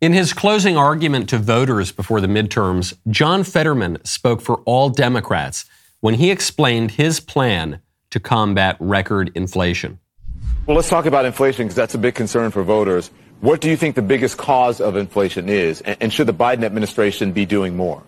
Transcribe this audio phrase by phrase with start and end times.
[0.00, 5.64] In his closing argument to voters before the midterms, John Fetterman spoke for all Democrats
[5.98, 9.98] when he explained his plan to combat record inflation.
[10.66, 13.10] Well, let's talk about inflation because that's a big concern for voters.
[13.40, 15.80] What do you think the biggest cause of inflation is?
[15.80, 18.00] And, should the Biden administration be doing more?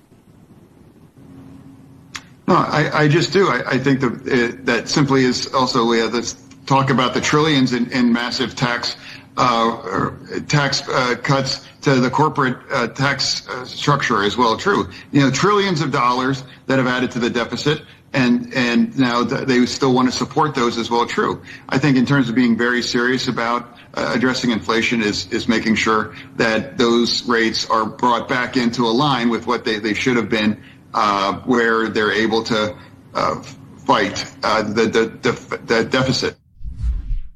[2.47, 3.49] No, I, I just do.
[3.49, 6.37] I, I think that, uh, that simply is also, Leah, let's
[6.67, 8.97] talk about the trillions in, in massive tax
[10.47, 14.57] tax uh, cuts to the corporate uh, tax uh, structure as well.
[14.57, 19.23] True, you know, trillions of dollars that have added to the deficit and and now
[19.23, 21.07] they still want to support those as well.
[21.07, 21.43] True.
[21.69, 25.77] I think in terms of being very serious about uh, addressing inflation is is making
[25.77, 30.17] sure that those rates are brought back into a line with what they, they should
[30.17, 30.63] have been,
[30.93, 32.77] uh, where they're able to
[33.15, 33.43] uh,
[33.87, 36.37] fight uh, the, the, the the deficit.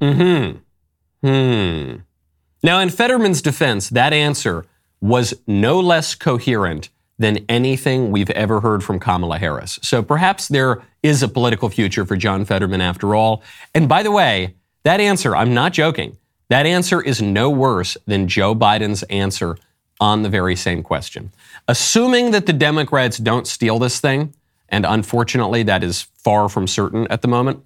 [0.01, 0.64] Hmm.
[1.25, 2.01] Hmm.
[2.63, 4.67] Now, in Fetterman's defense, that answer
[5.01, 9.79] was no less coherent than anything we've ever heard from Kamala Harris.
[9.81, 13.43] So perhaps there is a political future for John Fetterman after all.
[13.75, 16.19] And by the way, that answer, I'm not joking,
[16.51, 19.57] that answer is no worse than Joe Biden's answer
[20.01, 21.33] on the very same question.
[21.69, 24.35] Assuming that the Democrats don't steal this thing,
[24.69, 27.65] and unfortunately that is far from certain at the moment,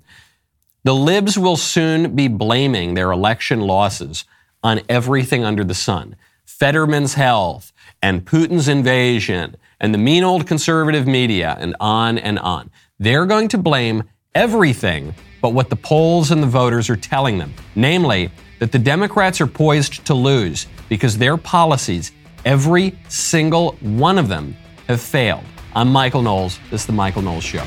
[0.85, 4.25] the libs will soon be blaming their election losses
[4.63, 6.17] on everything under the sun.
[6.45, 12.71] Fetterman's health, and Putin's invasion and the mean old conservative media and on and on.
[12.99, 17.55] They're going to blame everything but what the polls and the voters are telling them,
[17.77, 22.11] namely that the Democrats are poised to lose because their policies,
[22.45, 24.57] every single one of them,
[24.89, 25.45] have failed.
[25.77, 26.59] I'm Michael Knowles.
[26.71, 27.65] This is The Michael Knowles Show.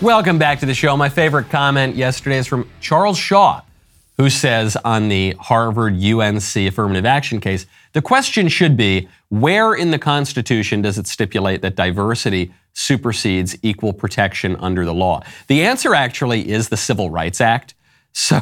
[0.00, 0.96] Welcome back to the show.
[0.96, 3.62] My favorite comment yesterday is from Charles Shaw,
[4.16, 9.90] who says on the Harvard UNC affirmative action case the question should be where in
[9.90, 15.24] the Constitution does it stipulate that diversity supersedes equal protection under the law?
[15.48, 17.74] The answer actually is the Civil Rights Act.
[18.12, 18.40] So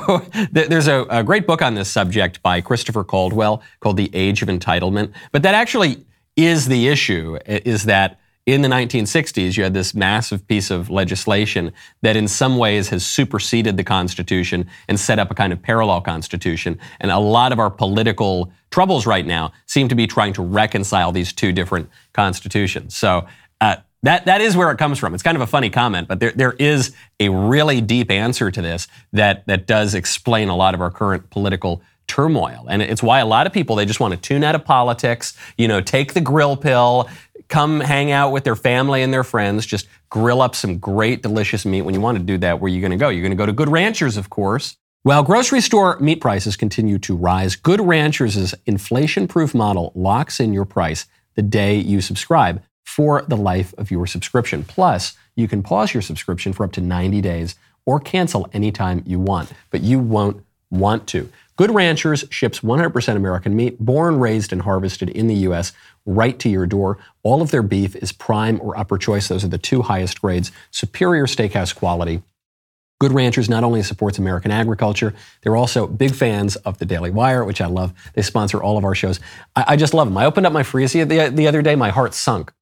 [0.52, 4.48] there's a, a great book on this subject by Christopher Caldwell called The Age of
[4.48, 5.12] Entitlement.
[5.32, 10.46] But that actually is the issue, is that in the 1960s, you had this massive
[10.46, 15.34] piece of legislation that in some ways has superseded the Constitution and set up a
[15.34, 16.78] kind of parallel Constitution.
[17.00, 21.10] And a lot of our political troubles right now seem to be trying to reconcile
[21.10, 22.96] these two different constitutions.
[22.96, 23.26] So
[23.60, 25.12] uh, that, that is where it comes from.
[25.12, 28.62] It's kind of a funny comment, but there, there is a really deep answer to
[28.62, 32.66] this that, that does explain a lot of our current political turmoil.
[32.68, 35.36] And it's why a lot of people, they just want to tune out of politics,
[35.58, 37.08] you know, take the grill pill,
[37.48, 41.64] come hang out with their family and their friends, just grill up some great, delicious
[41.64, 41.82] meat.
[41.82, 43.08] When you want to do that, where are you going to go?
[43.08, 44.76] You're going to go to Good Ranchers, of course.
[45.02, 50.52] While grocery store meat prices continue to rise, Good Ranchers' inflation proof model locks in
[50.52, 54.64] your price the day you subscribe for the life of your subscription.
[54.64, 59.20] Plus, you can pause your subscription for up to 90 days or cancel anytime you
[59.20, 61.30] want, but you won't want to.
[61.56, 65.72] Good Ranchers ships 100% American meat, born, raised, and harvested in the U.S
[66.06, 66.98] right to your door.
[67.22, 69.28] All of their beef is prime or upper choice.
[69.28, 72.22] Those are the two highest grades, superior steakhouse quality.
[72.98, 75.12] Good Ranchers not only supports American agriculture,
[75.42, 77.92] they're also big fans of the Daily Wire, which I love.
[78.14, 79.20] They sponsor all of our shows.
[79.54, 80.16] I, I just love them.
[80.16, 82.52] I opened up my freezer the, the other day, my heart sunk.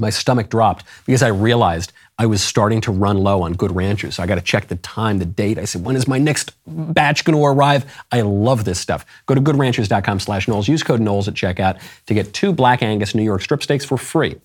[0.00, 4.16] My stomach dropped because I realized I was starting to run low on Good Ranchers.
[4.16, 5.58] So I got to check the time, the date.
[5.58, 7.90] I said, when is my next batch going to arrive?
[8.12, 9.06] I love this stuff.
[9.26, 10.68] Go to goodranchers.com slash Knowles.
[10.68, 13.96] Use code Knowles at checkout to get two Black Angus New York strip steaks for
[13.96, 14.36] free.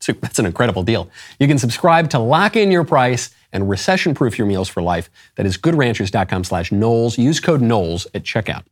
[0.00, 1.08] So that's an incredible deal.
[1.38, 5.10] You can subscribe to lock in your price and recession-proof your meals for life.
[5.36, 7.18] That is goodranchers.com slash Knowles.
[7.18, 8.64] Use code Knowles at checkout.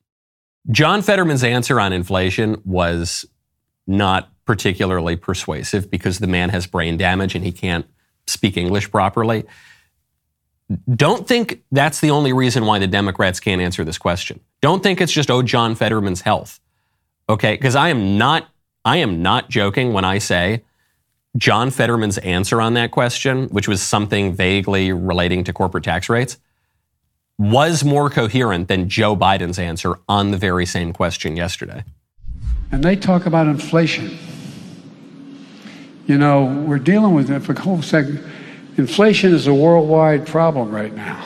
[0.71, 3.25] John Fetterman's answer on inflation was
[3.87, 7.85] not particularly persuasive because the man has brain damage and he can't
[8.27, 9.45] speak English properly.
[10.91, 14.41] Don't think that's the only reason why the Democrats can't answer this question.
[14.63, 16.61] Don't think it's just, oh, John Fetterman's health.
[17.29, 18.49] Okay, because I am not
[18.87, 20.65] I am not joking when I say
[21.37, 26.39] John Fetterman's answer on that question, which was something vaguely relating to corporate tax rates,
[27.39, 31.85] was more coherent than Joe Biden's answer on the very same question yesterday.
[32.73, 34.17] And they talk about inflation.
[36.09, 38.25] You know, we're dealing with it for a whole second.
[38.79, 41.23] Inflation is a worldwide problem right now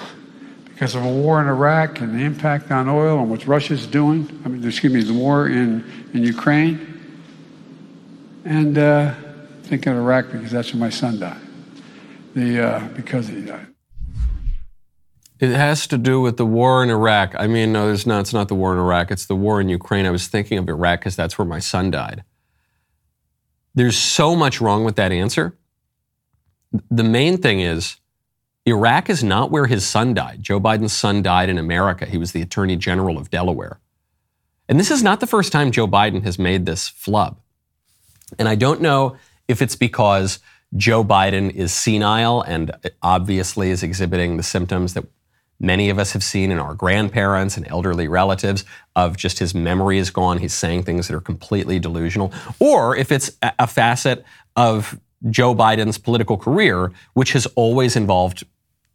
[0.64, 4.28] because of a war in Iraq and the impact on oil and what Russia's doing.
[4.44, 7.00] I mean, excuse me, the war in, in Ukraine.
[8.44, 9.14] And uh,
[9.62, 11.40] think of Iraq because that's where my son died.
[12.34, 13.68] The, uh, because he died.
[15.38, 17.36] It has to do with the war in Iraq.
[17.38, 18.22] I mean, no, there's not.
[18.22, 19.12] It's not the war in Iraq.
[19.12, 20.06] It's the war in Ukraine.
[20.06, 22.24] I was thinking of Iraq because that's where my son died.
[23.74, 25.56] There's so much wrong with that answer.
[26.90, 27.96] The main thing is
[28.64, 30.42] Iraq is not where his son died.
[30.42, 32.06] Joe Biden's son died in America.
[32.06, 33.80] He was the Attorney General of Delaware.
[34.68, 37.40] And this is not the first time Joe Biden has made this flub.
[38.38, 39.16] And I don't know
[39.48, 40.38] if it's because
[40.76, 42.70] Joe Biden is senile and
[43.02, 45.04] obviously is exhibiting the symptoms that
[45.62, 48.64] many of us have seen in our grandparents and elderly relatives
[48.96, 50.38] of just his memory is gone.
[50.38, 52.32] He's saying things that are completely delusional.
[52.58, 54.24] Or if it's a facet
[54.56, 55.00] of
[55.30, 58.44] Joe Biden's political career, which has always involved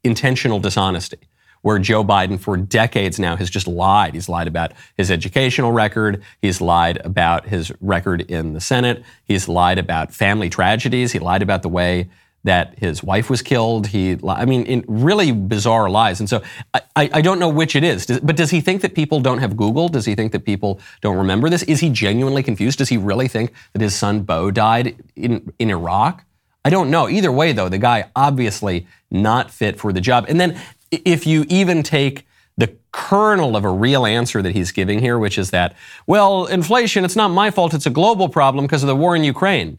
[0.04, 1.20] intentional dishonesty
[1.62, 4.14] where Joe Biden for decades now has just lied.
[4.14, 6.24] He's lied about his educational record.
[6.42, 9.04] He's lied about his record in the Senate.
[9.26, 11.12] He's lied about family tragedies.
[11.12, 12.10] He lied about the way
[12.48, 13.88] that his wife was killed.
[13.88, 16.20] He, I mean, in really bizarre lies.
[16.20, 16.42] And so
[16.74, 18.06] I, I don't know which it is.
[18.06, 19.90] Does, but does he think that people don't have Google?
[19.90, 21.64] Does he think that people don't remember this?
[21.64, 22.78] Is he genuinely confused?
[22.80, 26.24] Does he really think that his son Beau died in, in Iraq?
[26.66, 27.08] I don't know.
[27.08, 30.26] Either way, though, the guy obviously not fit for the job.
[30.28, 30.60] And then
[30.92, 32.26] if you even take
[32.58, 35.76] the kernel of a real answer that he's giving here, which is that,
[36.08, 39.24] well, inflation, it's not my fault, it's a global problem because of the war in
[39.24, 39.78] Ukraine.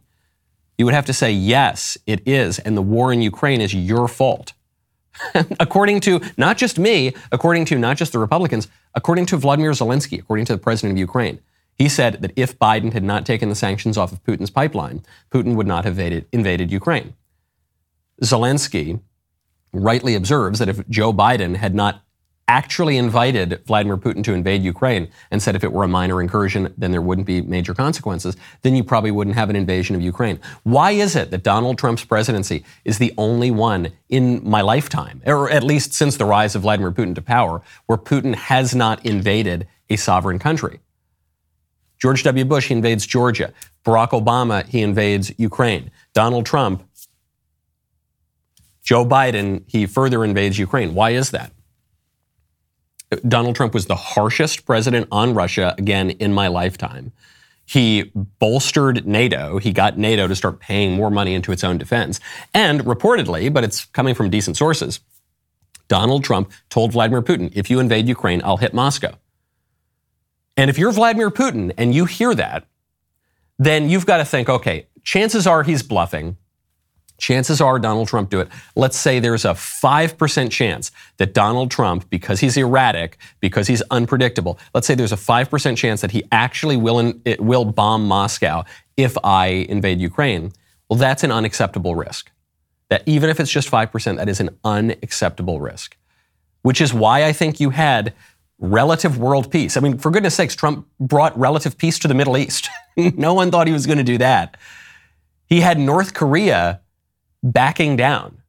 [0.79, 4.09] You would have to say, yes, it is, and the war in Ukraine is your
[4.09, 4.53] fault.
[5.61, 10.19] according to not just me, according to not just the Republicans, according to Vladimir Zelensky,
[10.19, 11.41] according to the president of Ukraine.
[11.75, 15.55] He said that if Biden had not taken the sanctions off of Putin's pipeline, Putin
[15.55, 17.15] would not have invaded, invaded Ukraine.
[18.23, 19.01] Zelensky
[19.73, 22.03] rightly observes that if Joe Biden had not
[22.49, 26.75] actually invited Vladimir Putin to invade Ukraine and said if it were a minor incursion,
[26.79, 30.41] then there wouldn't be major consequences, then you probably wouldn't have an invasion of Ukraine.
[30.65, 35.51] Why is it that Donald Trump's presidency is the only one in my lifetime, or
[35.51, 39.69] at least since the rise of Vladimir Putin to power, where Putin has not invaded
[39.91, 40.81] a sovereign country?
[41.99, 42.45] George W.
[42.45, 43.53] Bush, he invades Georgia.
[43.85, 45.91] Barack Obama, he invades Ukraine.
[46.15, 46.89] Donald Trump,
[48.83, 50.95] Joe Biden, he further invades Ukraine.
[50.95, 51.53] Why is that?
[53.27, 57.13] Donald Trump was the harshest president on Russia, again, in my lifetime.
[57.65, 59.59] He bolstered NATO.
[59.59, 62.19] He got NATO to start paying more money into its own defense.
[62.55, 65.01] And reportedly, but it's coming from decent sources,
[65.89, 69.15] Donald Trump told Vladimir Putin, if you invade Ukraine, I'll hit Moscow.
[70.57, 72.67] And if you're Vladimir Putin and you hear that,
[73.59, 76.37] then you've got to think, okay, chances are he's bluffing.
[77.19, 78.49] Chances are Donald Trump do it.
[78.77, 84.59] Let's say there's a 5% chance that Donald Trump, because he's erratic, because he's unpredictable,
[84.73, 88.65] let's say there's a 5% chance that he actually will, in, will bomb Moscow
[88.97, 90.53] if I invade Ukraine.
[90.89, 92.31] Well, that's an unacceptable risk.
[92.89, 95.97] That even if it's just 5%, that is an unacceptable risk.
[96.63, 98.15] Which is why I think you had
[98.61, 99.77] relative world peace.
[99.77, 102.69] I mean, for goodness sakes, Trump brought relative peace to the Middle East.
[102.97, 104.57] no one thought he was going to do that.
[105.47, 106.81] He had North Korea
[107.43, 108.43] backing down.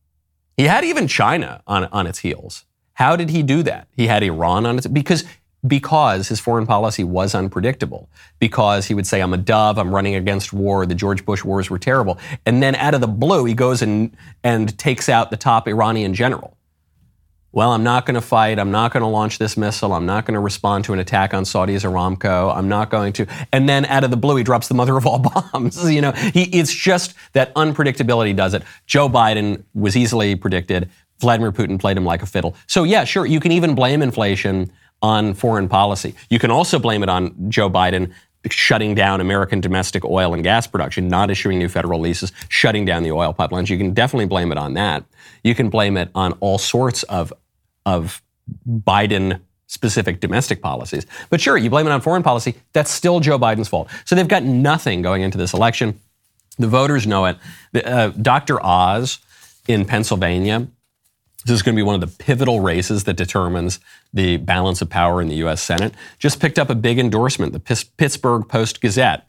[0.57, 2.65] He had even China on, on its heels.
[2.93, 3.87] How did he do that?
[3.95, 5.23] He had Iran on its because
[5.67, 8.09] because his foreign policy was unpredictable.
[8.39, 9.77] Because he would say, "I'm a dove.
[9.77, 10.85] I'm running against war.
[10.85, 14.15] The George Bush wars were terrible," and then out of the blue, he goes and
[14.43, 16.57] and takes out the top Iranian general
[17.51, 18.59] well, I'm not going to fight.
[18.59, 19.93] I'm not going to launch this missile.
[19.93, 22.55] I'm not going to respond to an attack on Saudi's Aramco.
[22.55, 23.25] I'm not going to.
[23.51, 25.19] And then out of the blue, he drops the mother of all
[25.53, 25.91] bombs.
[25.91, 28.63] you know, he, it's just that unpredictability does it.
[28.85, 30.89] Joe Biden was easily predicted.
[31.19, 32.55] Vladimir Putin played him like a fiddle.
[32.67, 36.15] So, yeah, sure, you can even blame inflation on foreign policy.
[36.29, 38.13] You can also blame it on Joe Biden
[38.49, 43.03] shutting down American domestic oil and gas production, not issuing new federal leases, shutting down
[43.03, 43.69] the oil pipelines.
[43.69, 45.03] You can definitely blame it on that.
[45.43, 47.33] You can blame it on all sorts of,
[47.85, 48.21] of
[48.67, 51.05] Biden specific domestic policies.
[51.29, 53.87] But sure, you blame it on foreign policy, that's still Joe Biden's fault.
[54.05, 55.99] So they've got nothing going into this election.
[56.57, 57.37] The voters know it.
[57.73, 58.63] Uh, Dr.
[58.65, 59.19] Oz
[59.67, 60.67] in Pennsylvania,
[61.45, 63.79] this is going to be one of the pivotal races that determines
[64.11, 65.61] the balance of power in the U.S.
[65.61, 67.53] Senate, just picked up a big endorsement.
[67.53, 69.25] The Pittsburgh Post Gazette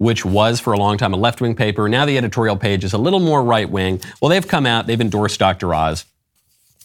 [0.00, 1.86] which was for a long time a left wing paper.
[1.86, 4.00] Now the editorial page is a little more right wing.
[4.18, 5.74] Well, they've come out, they've endorsed Dr.
[5.74, 6.06] Oz.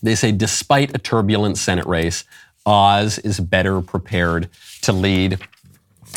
[0.05, 2.25] They say, despite a turbulent Senate race,
[2.65, 4.49] Oz is better prepared
[4.81, 5.39] to lead.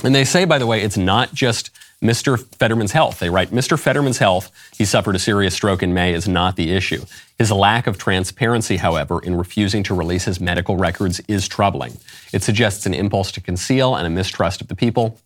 [0.04, 1.71] And they say, by the way, it's not just
[2.02, 2.38] Mr.
[2.57, 3.18] Fetterman's health.
[3.18, 3.78] They write, Mr.
[3.78, 7.04] Fetterman's health, he suffered a serious stroke in May, is not the issue.
[7.38, 11.97] His lack of transparency, however, in refusing to release his medical records is troubling.
[12.33, 15.18] It suggests an impulse to conceal and a mistrust of the people.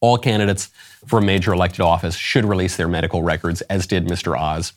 [0.00, 0.68] All candidates
[1.06, 4.38] for a major elected office should release their medical records, as did Mr.
[4.38, 4.74] Oz.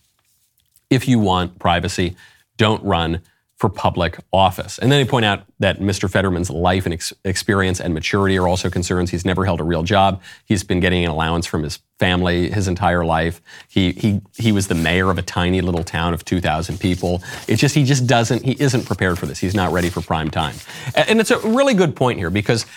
[0.89, 2.15] If you want privacy,
[2.62, 3.22] don't run
[3.58, 4.77] for public office.
[4.77, 6.08] And then they point out that Mr.
[6.08, 9.10] Fetterman's life and ex- experience and maturity are also concerns.
[9.10, 10.22] He's never held a real job.
[10.46, 13.41] He's been getting an allowance from his family his entire life.
[13.68, 17.24] He he he was the mayor of a tiny little town of 2,000 people.
[17.48, 19.39] It's just he just doesn't he isn't prepared for this.
[19.39, 20.56] He's not ready for prime time.
[20.96, 22.68] And it's a really good point here because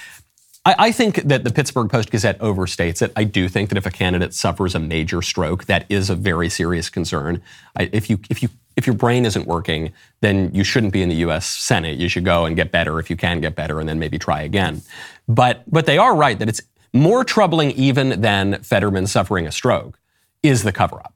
[0.66, 3.12] I, think that the Pittsburgh Post Gazette overstates it.
[3.16, 6.48] I do think that if a candidate suffers a major stroke, that is a very
[6.48, 7.42] serious concern.
[7.76, 11.08] I, if you if you if your brain isn't working, then you shouldn't be in
[11.08, 11.46] the U.S.
[11.46, 11.98] Senate.
[11.98, 14.42] You should go and get better if you can get better, and then maybe try
[14.42, 14.82] again.
[15.28, 16.60] But but they are right that it's
[16.92, 19.98] more troubling even than Fetterman suffering a stroke
[20.42, 21.14] is the cover-up.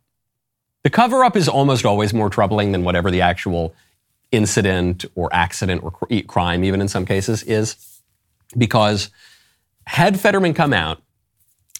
[0.82, 3.74] The cover-up is almost always more troubling than whatever the actual
[4.32, 5.92] incident or accident or
[6.26, 8.00] crime, even in some cases, is,
[8.56, 9.10] because
[9.86, 11.02] had Fetterman come out,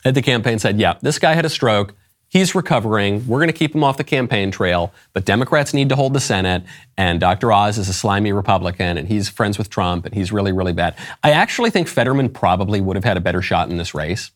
[0.05, 1.95] had the campaign said, "Yeah, this guy had a stroke."
[2.31, 3.27] He's recovering.
[3.27, 6.21] We're going to keep him off the campaign trail, but Democrats need to hold the
[6.21, 6.63] Senate.
[6.97, 7.51] And Dr.
[7.51, 10.95] Oz is a slimy Republican, and he's friends with Trump, and he's really, really bad.
[11.25, 14.31] I actually think Fetterman probably would have had a better shot in this race.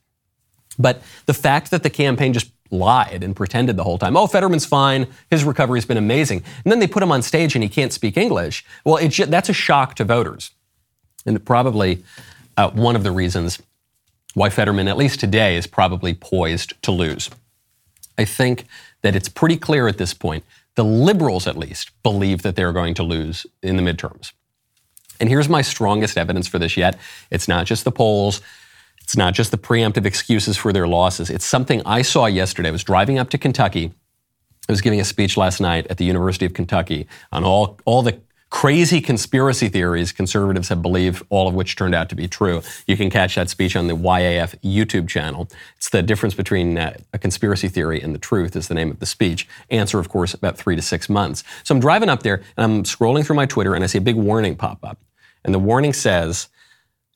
[0.79, 4.65] But the fact that the campaign just lied and pretended the whole time, oh, Fetterman's
[4.65, 6.43] fine, his recovery's been amazing.
[6.65, 8.65] And then they put him on stage and he can't speak English.
[8.87, 10.53] Well, that's a shock to voters.
[11.27, 12.03] And probably
[12.57, 13.61] uh, one of the reasons
[14.33, 17.29] why Fetterman, at least today, is probably poised to lose.
[18.19, 18.67] I think
[19.03, 22.95] that it's pretty clear at this point, the liberals at least believe that they're going
[22.95, 24.33] to lose in the midterms.
[25.21, 26.99] And here's my strongest evidence for this yet.
[27.31, 28.41] It's not just the polls.
[29.03, 31.29] It's not just the preemptive excuses for their losses.
[31.29, 32.69] It's something I saw yesterday.
[32.69, 33.93] I was driving up to Kentucky.
[34.69, 38.03] I was giving a speech last night at the University of Kentucky on all, all
[38.03, 38.21] the
[38.53, 42.61] crazy conspiracy theories conservatives have believed, all of which turned out to be true.
[42.87, 45.49] You can catch that speech on the YAF YouTube channel.
[45.79, 49.01] It's the difference between uh, a conspiracy theory and the truth is the name of
[49.01, 49.49] the speech.
[49.71, 51.43] Answer, of course, about three to six months.
[51.65, 54.03] So I'm driving up there and I'm scrolling through my Twitter and I see a
[54.03, 54.99] big warning pop up.
[55.45, 56.49] And the warning says,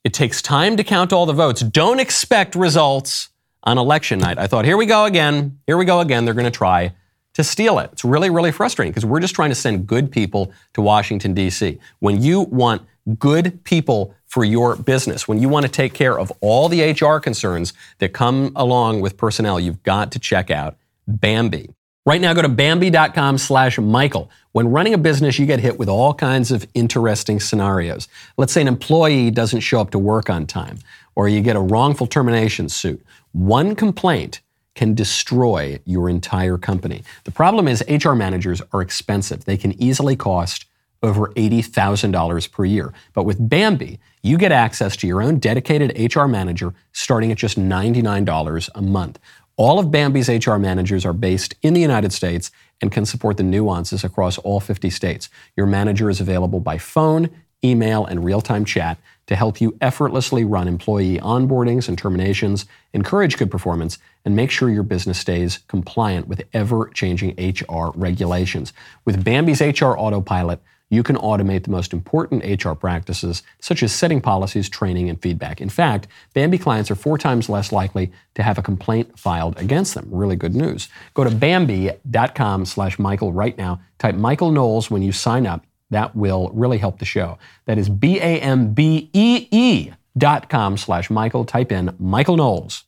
[0.03, 1.61] it takes time to count all the votes.
[1.61, 3.29] Don't expect results
[3.63, 4.39] on election night.
[4.39, 5.59] I thought, here we go again.
[5.67, 6.25] Here we go again.
[6.25, 6.93] They're going to try
[7.37, 7.91] to steal it.
[7.93, 11.77] It's really, really frustrating because we're just trying to send good people to Washington, D.C.
[11.99, 12.81] When you want
[13.19, 17.19] good people for your business, when you want to take care of all the HR
[17.19, 20.77] concerns that come along with personnel, you've got to check out
[21.07, 21.69] Bambee.
[22.07, 24.31] Right now, go to Bambee.com slash Michael.
[24.53, 28.07] When running a business, you get hit with all kinds of interesting scenarios.
[28.37, 30.79] Let's say an employee doesn't show up to work on time,
[31.13, 33.05] or you get a wrongful termination suit.
[33.33, 34.41] One complaint
[34.77, 37.03] can destroy your entire company.
[37.25, 39.43] The problem is HR managers are expensive.
[39.43, 40.65] They can easily cost
[41.03, 42.93] over $80,000 per year.
[43.13, 47.59] But with Bambee, you get access to your own dedicated HR manager starting at just
[47.59, 49.19] $99 a month.
[49.57, 53.43] All of Bambee's HR managers are based in the United States and can support the
[53.43, 55.29] nuances across all 50 states.
[55.55, 57.29] Your manager is available by phone,
[57.63, 63.37] email, and real time chat to help you effortlessly run employee onboardings and terminations, encourage
[63.37, 68.73] good performance, and make sure your business stays compliant with ever changing HR regulations.
[69.05, 74.21] With Bambee's HR Autopilot, you can automate the most important HR practices, such as setting
[74.21, 75.59] policies, training, and feedback.
[75.59, 79.95] In fact, Bambee clients are four times less likely to have a complaint filed against
[79.95, 80.07] them.
[80.09, 80.87] Really good news.
[81.13, 83.81] Go to Bambee.com slash Michael right now.
[83.99, 87.37] Type Michael Knowles when you sign up that will really help the show.
[87.65, 91.45] That is B-A-M-B-E-E dot com slash Michael.
[91.45, 92.83] Type in Michael Knowles.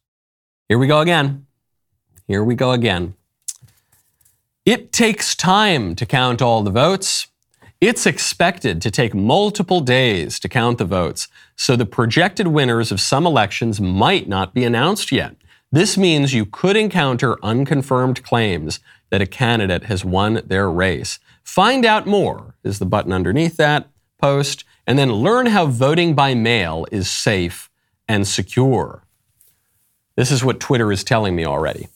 [0.67, 1.45] Here we go again.
[2.27, 3.15] Here we go again.
[4.65, 7.27] It takes time to count all the votes.
[7.81, 12.99] It's expected to take multiple days to count the votes, so the projected winners of
[12.99, 15.37] some elections might not be announced yet.
[15.71, 21.19] This means you could encounter unconfirmed claims that a candidate has won their race.
[21.43, 23.89] Find out more is the button underneath that
[24.19, 27.69] post, and then learn how voting by mail is safe
[28.07, 29.03] and secure.
[30.15, 31.87] This is what Twitter is telling me already,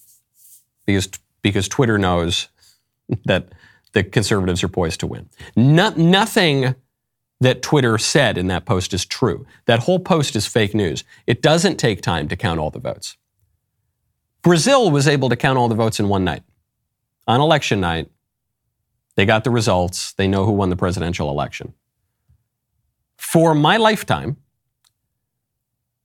[0.85, 1.09] because,
[1.41, 2.47] because Twitter knows
[3.25, 3.49] that
[3.93, 5.29] the conservatives are poised to win.
[5.55, 6.75] No, nothing
[7.41, 9.45] that Twitter said in that post is true.
[9.65, 11.03] That whole post is fake news.
[11.27, 13.17] It doesn't take time to count all the votes.
[14.41, 16.43] Brazil was able to count all the votes in one night.
[17.27, 18.09] On election night,
[19.15, 20.13] they got the results.
[20.13, 21.73] They know who won the presidential election.
[23.17, 24.37] For my lifetime,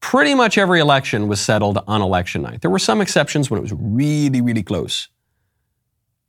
[0.00, 2.60] pretty much every election was settled on election night.
[2.60, 5.08] There were some exceptions when it was really, really close.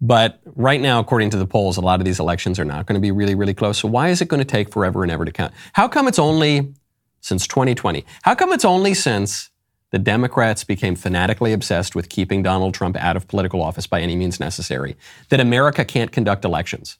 [0.01, 2.95] But right now, according to the polls, a lot of these elections are not going
[2.95, 3.77] to be really, really close.
[3.77, 5.53] So why is it going to take forever and ever to count?
[5.73, 6.73] How come it's only
[7.21, 8.05] since 2020?
[8.23, 9.49] How come it's only since
[9.91, 14.15] the Democrats became fanatically obsessed with keeping Donald Trump out of political office by any
[14.15, 14.95] means necessary,
[15.29, 16.97] that America can't conduct elections.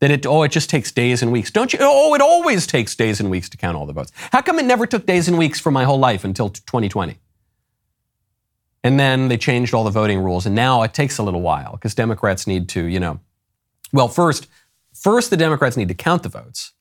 [0.00, 1.50] That it, oh, it just takes days and weeks.
[1.50, 1.78] Don't you?
[1.82, 4.12] Oh, it always takes days and weeks to count all the votes.
[4.32, 7.18] How come it never took days and weeks for my whole life until 2020?
[8.84, 11.72] And then they changed all the voting rules, and now it takes a little while
[11.72, 13.18] because Democrats need to, you know,
[13.92, 14.46] well, first,
[14.94, 16.72] first the Democrats need to count the votes,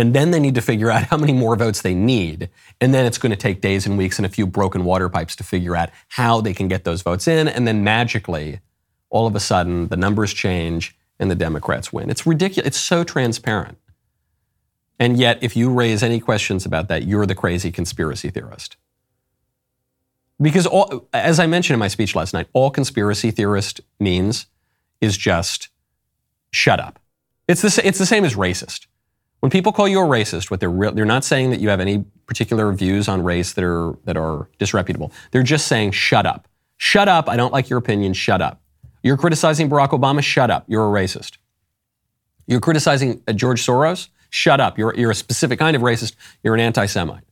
[0.00, 2.48] and then they need to figure out how many more votes they need,
[2.80, 5.36] and then it's going to take days and weeks and a few broken water pipes
[5.36, 8.60] to figure out how they can get those votes in, and then magically,
[9.10, 12.08] all of a sudden, the numbers change and the Democrats win.
[12.10, 12.68] It's ridiculous.
[12.68, 13.78] It's so transparent.
[14.98, 18.76] And yet, if you raise any questions about that, you're the crazy conspiracy theorist.
[20.40, 24.46] Because, all, as I mentioned in my speech last night, all conspiracy theorist means
[25.00, 25.68] is just
[26.50, 26.98] shut up.
[27.46, 28.86] It's the, it's the same as racist.
[29.40, 31.80] When people call you a racist, what they're re- they're not saying that you have
[31.80, 35.12] any particular views on race that are that are disreputable.
[35.30, 36.46] They're just saying shut up.
[36.76, 37.28] Shut up.
[37.28, 38.12] I don't like your opinion.
[38.12, 38.60] Shut up.
[39.02, 40.22] You're criticizing Barack Obama.
[40.22, 40.64] Shut up.
[40.68, 41.38] You're a racist.
[42.46, 44.08] You're criticizing uh, George Soros.
[44.30, 44.78] Shut up.
[44.78, 46.14] You're, you're a specific kind of racist.
[46.42, 47.24] You're an anti Semite.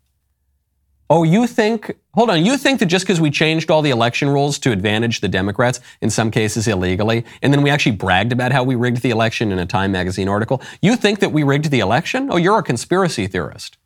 [1.10, 4.28] Oh, you think, hold on, you think that just because we changed all the election
[4.28, 8.50] rules to advantage the Democrats, in some cases illegally, and then we actually bragged about
[8.50, 11.70] how we rigged the election in a Time magazine article, you think that we rigged
[11.70, 12.28] the election?
[12.28, 13.78] Oh, you're a conspiracy theorist.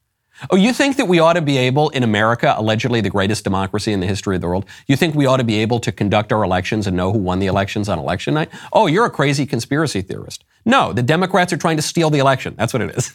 [0.51, 3.93] Oh, you think that we ought to be able, in America, allegedly the greatest democracy
[3.93, 6.33] in the history of the world, you think we ought to be able to conduct
[6.33, 8.49] our elections and know who won the elections on election night?
[8.73, 10.43] Oh, you're a crazy conspiracy theorist.
[10.65, 12.55] No, the Democrats are trying to steal the election.
[12.57, 13.13] That's what it is.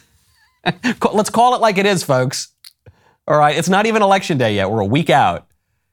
[1.12, 2.52] Let's call it like it is, folks.
[3.28, 4.70] All right, it's not even election day yet.
[4.70, 5.46] We're a week out,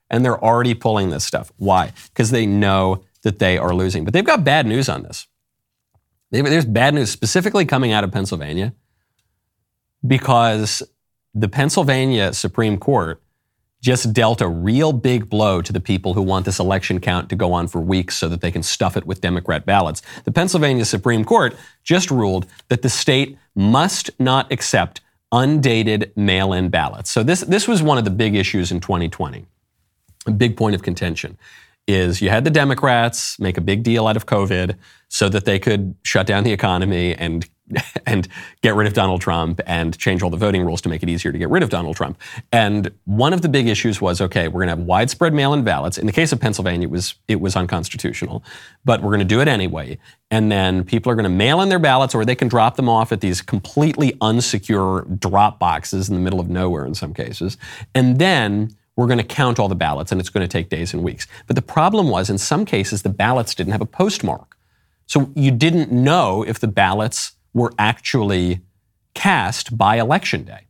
[0.10, 1.52] and they're already pulling this stuff.
[1.58, 1.92] Why?
[2.08, 4.06] Because they know that they are losing.
[4.06, 5.28] But they've got bad news on this.
[6.32, 8.74] There's bad news specifically coming out of Pennsylvania
[10.08, 10.82] because
[11.34, 13.22] the Pennsylvania Supreme Court
[13.82, 17.36] just dealt a real big blow to the people who want this election count to
[17.36, 20.02] go on for weeks so that they can stuff it with Democrat ballots.
[20.24, 25.02] The Pennsylvania Supreme Court just ruled that the state must not accept
[25.36, 27.12] undated mail in ballots.
[27.12, 29.46] So, this, this was one of the big issues in 2020.
[30.28, 31.38] A big point of contention
[31.88, 34.76] is you had the Democrats make a big deal out of COVID
[35.08, 37.48] so that they could shut down the economy and
[38.06, 38.28] and
[38.62, 41.32] get rid of Donald Trump and change all the voting rules to make it easier
[41.32, 42.20] to get rid of Donald Trump.
[42.52, 45.98] And one of the big issues was okay, we're going to have widespread mail-in ballots.
[45.98, 48.44] In the case of Pennsylvania, it was it was unconstitutional,
[48.84, 49.98] but we're going to do it anyway.
[50.32, 52.90] And then people are going to mail in their ballots, or they can drop them
[52.90, 57.58] off at these completely unsecure drop boxes in the middle of nowhere in some cases.
[57.94, 60.94] And then we're going to count all the ballots, and it's going to take days
[60.94, 61.28] and weeks.
[61.48, 64.56] But the problem was, in some cases, the ballots didn't have a postmark.
[65.08, 68.60] So you didn't know if the ballots were actually
[69.16, 70.68] cast by election day.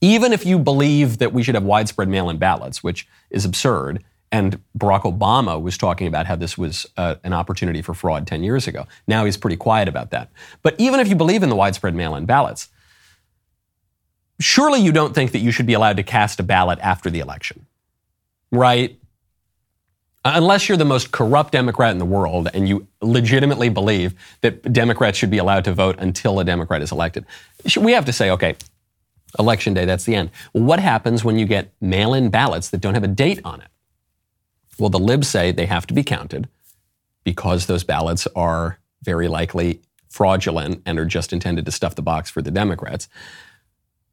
[0.00, 4.02] Even if you believe that we should have widespread mail in ballots, which is absurd,
[4.32, 8.42] and Barack Obama was talking about how this was uh, an opportunity for fraud 10
[8.42, 8.86] years ago.
[9.06, 10.30] Now he's pretty quiet about that.
[10.62, 12.68] But even if you believe in the widespread mail in ballots,
[14.40, 17.20] surely you don't think that you should be allowed to cast a ballot after the
[17.20, 17.66] election,
[18.50, 18.98] right?
[20.26, 24.72] Uh, unless you're the most corrupt Democrat in the world and you legitimately believe that
[24.72, 27.24] Democrats should be allowed to vote until a Democrat is elected.
[27.76, 28.56] We have to say, okay,
[29.38, 30.32] election day, that's the end.
[30.50, 33.68] What happens when you get mail in ballots that don't have a date on it?
[34.80, 36.48] Well, the libs say they have to be counted
[37.22, 42.30] because those ballots are very likely fraudulent and are just intended to stuff the box
[42.30, 43.08] for the Democrats.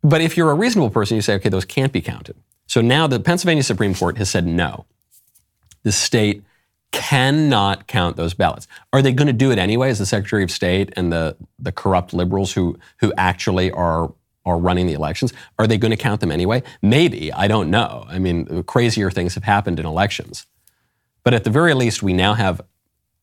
[0.04, 2.36] But if you're a reasonable person, you say, okay, those can't be counted.
[2.67, 4.86] So now the Pennsylvania Supreme Court has said no
[5.84, 6.43] the state
[6.93, 8.67] cannot count those ballots.
[8.93, 11.72] Are they going to do it anyway as the Secretary of State and the, the
[11.72, 14.13] corrupt liberals who, who actually are,
[14.46, 15.34] are running the elections?
[15.58, 16.62] Are they going to count them anyway?
[16.84, 17.34] Maybe.
[17.34, 18.06] I don't know.
[18.08, 20.46] I mean, crazier things have happened in elections.
[21.24, 22.62] But at the very least, we now have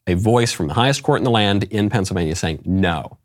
[0.07, 3.19] a voice from the highest court in the land in Pennsylvania saying, no,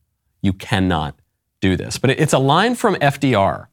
[0.43, 1.15] you cannot
[1.59, 1.97] do this.
[1.97, 3.67] But it's a line from FDR.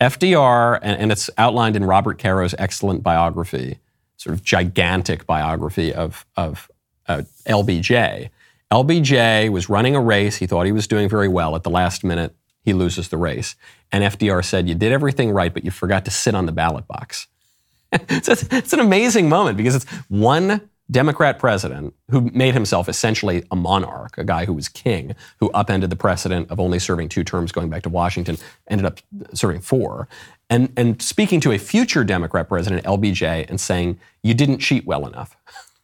[0.00, 3.78] FDR, and it's outlined in Robert Caro's excellent biography
[4.18, 6.70] sort of gigantic biography of, of
[7.06, 8.28] uh, LBJ.
[8.70, 10.36] LBJ was running a race.
[10.36, 11.56] He thought he was doing very well.
[11.56, 13.56] At the last minute, he loses the race.
[13.90, 16.86] And FDR said, You did everything right, but you forgot to sit on the ballot
[16.86, 17.28] box.
[18.22, 23.44] so it's, it's an amazing moment because it's one Democrat president who made himself essentially
[23.50, 27.24] a monarch, a guy who was king, who upended the precedent of only serving two
[27.24, 28.36] terms going back to Washington,
[28.68, 28.98] ended up
[29.32, 30.08] serving four
[30.50, 35.06] and, and speaking to a future Democrat president, LBJ, and saying, You didn't cheat well
[35.06, 35.36] enough.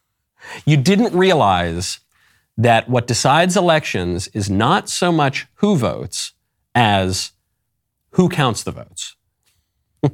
[0.65, 1.99] you didn't realize
[2.57, 6.33] that what decides elections is not so much who votes
[6.73, 7.31] as
[8.11, 9.15] who counts the votes.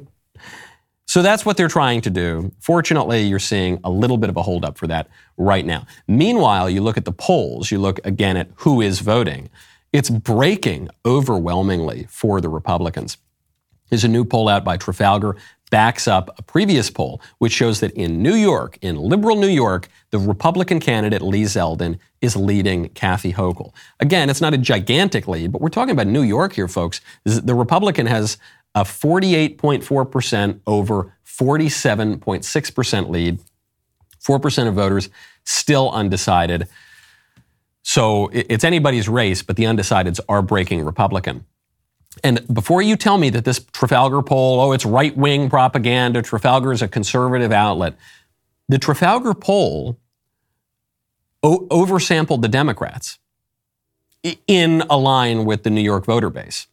[1.04, 2.52] So that's what they're trying to do.
[2.58, 5.84] Fortunately, you're seeing a little bit of a holdup for that right now.
[6.08, 9.50] Meanwhile, you look at the polls, you look again at who is voting.
[9.92, 13.18] It's breaking overwhelmingly for the Republicans.
[13.92, 15.36] There's a new poll out by Trafalgar
[15.70, 19.90] backs up a previous poll, which shows that in New York, in liberal New York,
[20.12, 23.74] the Republican candidate Lee Zeldin is leading Kathy Hochul.
[24.00, 27.02] Again, it's not a gigantic lead, but we're talking about New York here, folks.
[27.24, 28.38] The Republican has
[28.74, 33.40] a 48.4% over 47.6% lead.
[34.26, 35.10] 4% of voters
[35.44, 36.66] still undecided.
[37.82, 41.44] So it's anybody's race, but the undecideds are breaking Republican.
[42.22, 46.72] And before you tell me that this Trafalgar poll, oh, it's right wing propaganda, Trafalgar
[46.72, 47.94] is a conservative outlet,
[48.68, 49.98] the Trafalgar poll
[51.42, 53.18] o- oversampled the Democrats
[54.46, 56.66] in a line with the New York voter base.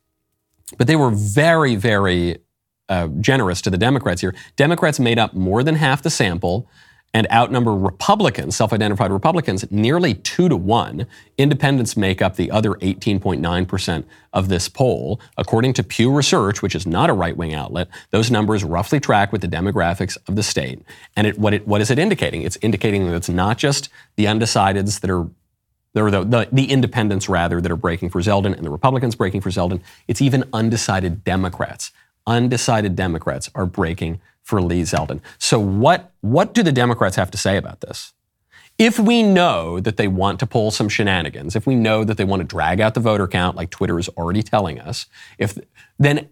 [0.78, 2.38] But they were very, very
[2.90, 4.36] uh, generous to the Democrats here.
[4.56, 6.68] Democrats made up more than half the sample
[7.14, 11.08] and outnumber Republicans, self identified Republicans, nearly two to one.
[11.38, 15.20] Independents make up the other 18.9% of this poll.
[15.38, 19.32] According to Pew Research, which is not a right wing outlet, those numbers roughly track
[19.32, 20.82] with the demographics of the state.
[21.16, 22.44] And it, what, it, what is it indicating?
[22.44, 25.30] It's indicating that it's not just the undecideds that are
[25.94, 29.50] the, the, the, independents rather that are breaking for Zeldin and the Republicans breaking for
[29.50, 29.82] Zeldin.
[30.08, 31.92] It's even undecided Democrats.
[32.28, 35.22] Undecided Democrats are breaking for Lee Zeldin.
[35.38, 38.14] So what, what do the Democrats have to say about this?
[38.80, 42.24] If we know that they want to pull some shenanigans, if we know that they
[42.24, 45.06] want to drag out the voter count like Twitter is already telling us,
[45.38, 45.58] if
[46.00, 46.30] then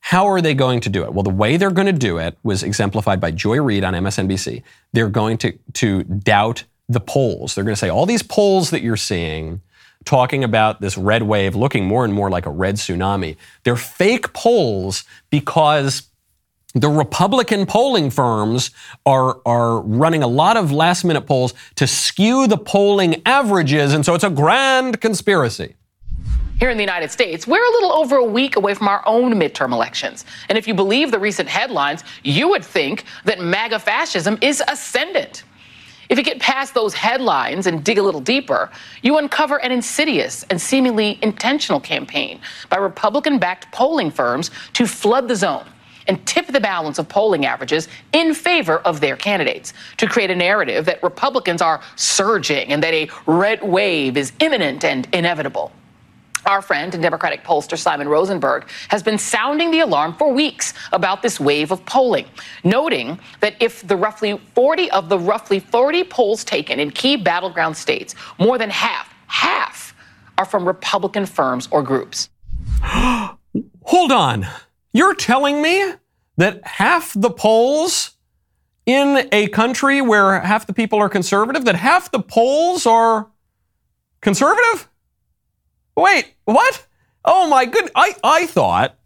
[0.00, 1.12] how are they going to do it?
[1.12, 4.62] Well, the way they're going to do it was exemplified by Joy Reid on MSNBC.
[4.92, 7.54] They're going to, to doubt the polls.
[7.54, 9.60] They're going to say all these polls that you're seeing
[10.04, 14.32] talking about this red wave looking more and more like a red tsunami, they're fake
[14.32, 16.08] polls because
[16.74, 18.72] the Republican polling firms
[19.06, 23.94] are, are running a lot of last minute polls to skew the polling averages.
[23.94, 25.76] And so it's a grand conspiracy.
[26.58, 29.34] Here in the United States, we're a little over a week away from our own
[29.34, 30.24] midterm elections.
[30.48, 35.44] And if you believe the recent headlines, you would think that MAGA fascism is ascendant.
[36.08, 38.70] If you get past those headlines and dig a little deeper,
[39.02, 45.28] you uncover an insidious and seemingly intentional campaign by Republican backed polling firms to flood
[45.28, 45.66] the zone
[46.06, 50.36] and tip the balance of polling averages in favor of their candidates to create a
[50.36, 55.72] narrative that Republicans are surging and that a red wave is imminent and inevitable.
[56.46, 61.22] Our friend and Democratic pollster Simon Rosenberg has been sounding the alarm for weeks about
[61.22, 62.26] this wave of polling,
[62.64, 67.76] noting that if the roughly 40 of the roughly 40 polls taken in key battleground
[67.76, 69.94] states, more than half, half
[70.36, 72.28] are from Republican firms or groups.
[72.82, 74.46] Hold on.
[74.94, 75.92] You're telling me
[76.36, 78.12] that half the polls
[78.86, 83.28] in a country where half the people are conservative, that half the polls are
[84.20, 84.88] conservative?
[85.96, 86.86] Wait, what?
[87.24, 87.90] Oh my goodness.
[87.96, 88.96] I, I thought,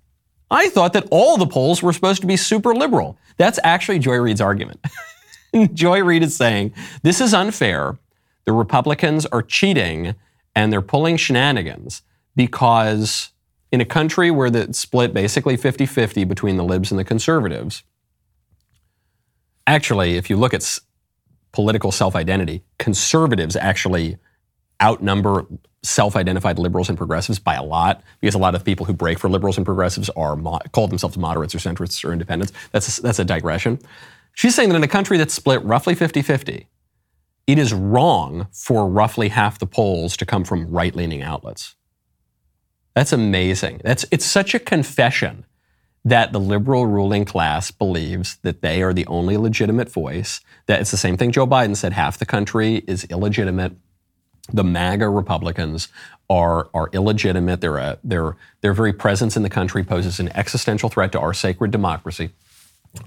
[0.50, 3.16] I thought that all the polls were supposed to be super liberal.
[3.38, 4.84] That's actually Joy Reid's argument.
[5.72, 7.98] Joy Reid is saying this is unfair.
[8.44, 10.14] The Republicans are cheating
[10.54, 12.02] and they're pulling shenanigans
[12.36, 13.30] because
[13.70, 17.82] in a country where the split basically 50 50 between the libs and the conservatives,
[19.66, 20.78] actually, if you look at
[21.52, 24.16] political self identity, conservatives actually
[24.82, 25.46] outnumber
[25.82, 29.18] self identified liberals and progressives by a lot because a lot of people who break
[29.18, 32.52] for liberals and progressives are mo- call themselves moderates or centrists or independents.
[32.72, 33.78] That's a, that's a digression.
[34.34, 36.68] She's saying that in a country that's split roughly 50 50,
[37.46, 41.74] it is wrong for roughly half the polls to come from right leaning outlets.
[42.94, 43.80] That's amazing.
[43.84, 45.44] That's it's such a confession
[46.04, 50.40] that the liberal ruling class believes that they are the only legitimate voice.
[50.66, 53.72] That it's the same thing Joe Biden said half the country is illegitimate.
[54.52, 55.88] The MAGA Republicans
[56.30, 57.60] are are illegitimate.
[57.60, 61.34] Their a, their their very presence in the country poses an existential threat to our
[61.34, 62.30] sacred democracy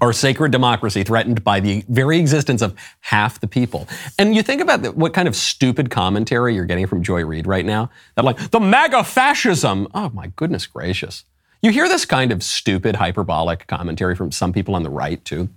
[0.00, 3.88] our sacred democracy threatened by the very existence of half the people.
[4.18, 7.64] And you think about what kind of stupid commentary you're getting from Joy Reid right
[7.64, 7.90] now?
[8.14, 9.88] That like, the MAGA fascism.
[9.94, 11.24] Oh my goodness gracious.
[11.60, 15.48] You hear this kind of stupid, hyperbolic commentary from some people on the right too,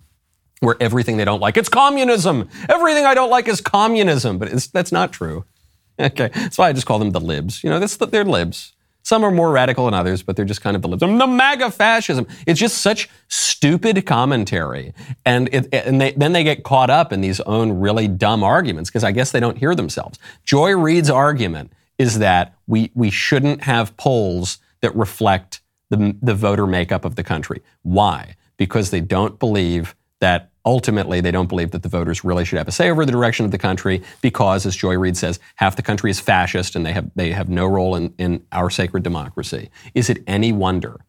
[0.59, 2.49] where everything they don't like, it's communism.
[2.69, 4.38] Everything I don't like is communism.
[4.38, 5.45] But that's not true.
[5.97, 7.63] Okay, that's why I just call them the libs.
[7.63, 8.73] You know, that's, they're libs.
[9.05, 10.99] Some are more radical than others, but they're just kind of the libs.
[10.99, 12.27] The MAGA fascism.
[12.45, 14.93] It's just such stupid commentary.
[15.25, 18.89] And, it, and they, then they get caught up in these own really dumb arguments
[18.89, 20.19] because I guess they don't hear themselves.
[20.43, 26.67] Joy Reid's argument is that we, we shouldn't have polls that reflect the, the voter
[26.67, 27.61] makeup of the country.
[27.83, 28.35] Why?
[28.57, 32.67] because they don't believe that ultimately they don't believe that the voters really should have
[32.67, 35.82] a say over the direction of the country because, as Joy Reid says, half the
[35.82, 39.69] country is fascist and they have, they have no role in, in our sacred democracy.
[39.93, 40.99] Is it any wonder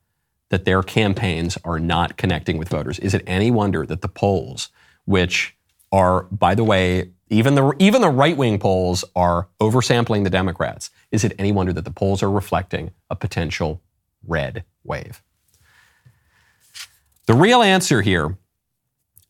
[0.51, 2.99] that their campaigns are not connecting with voters?
[2.99, 4.69] Is it any wonder that the polls,
[5.05, 5.57] which
[5.91, 10.91] are, by the way, even the, even the right wing polls are oversampling the Democrats,
[11.11, 13.83] is it any wonder that the polls are reflecting a potential
[14.25, 15.23] red wave?
[17.27, 18.37] The real answer here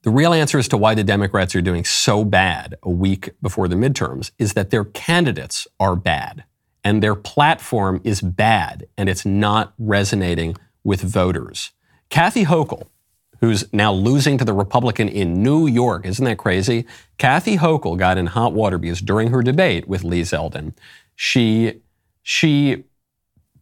[0.06, 3.66] the real answer as to why the Democrats are doing so bad a week before
[3.66, 6.44] the midterms is that their candidates are bad
[6.84, 11.72] and their platform is bad and it's not resonating with voters.
[12.08, 12.86] Kathy Hochul,
[13.40, 16.86] who's now losing to the Republican in New York, isn't that crazy?
[17.18, 20.72] Kathy Hochul got in hot water because during her debate with Lee Zeldin,
[21.16, 21.80] she
[22.22, 22.84] she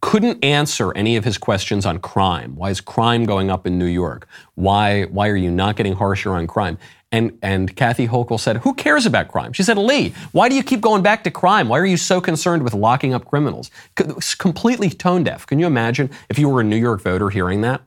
[0.05, 2.55] couldn't answer any of his questions on crime.
[2.55, 4.27] Why is crime going up in New York?
[4.53, 6.77] Why, why are you not getting harsher on crime?
[7.11, 9.51] And, and Kathy Hochul said, Who cares about crime?
[9.51, 11.69] She said, Lee, why do you keep going back to crime?
[11.69, 13.71] Why are you so concerned with locking up criminals?
[14.37, 15.47] completely tone deaf.
[15.47, 17.81] Can you imagine if you were a New York voter hearing that?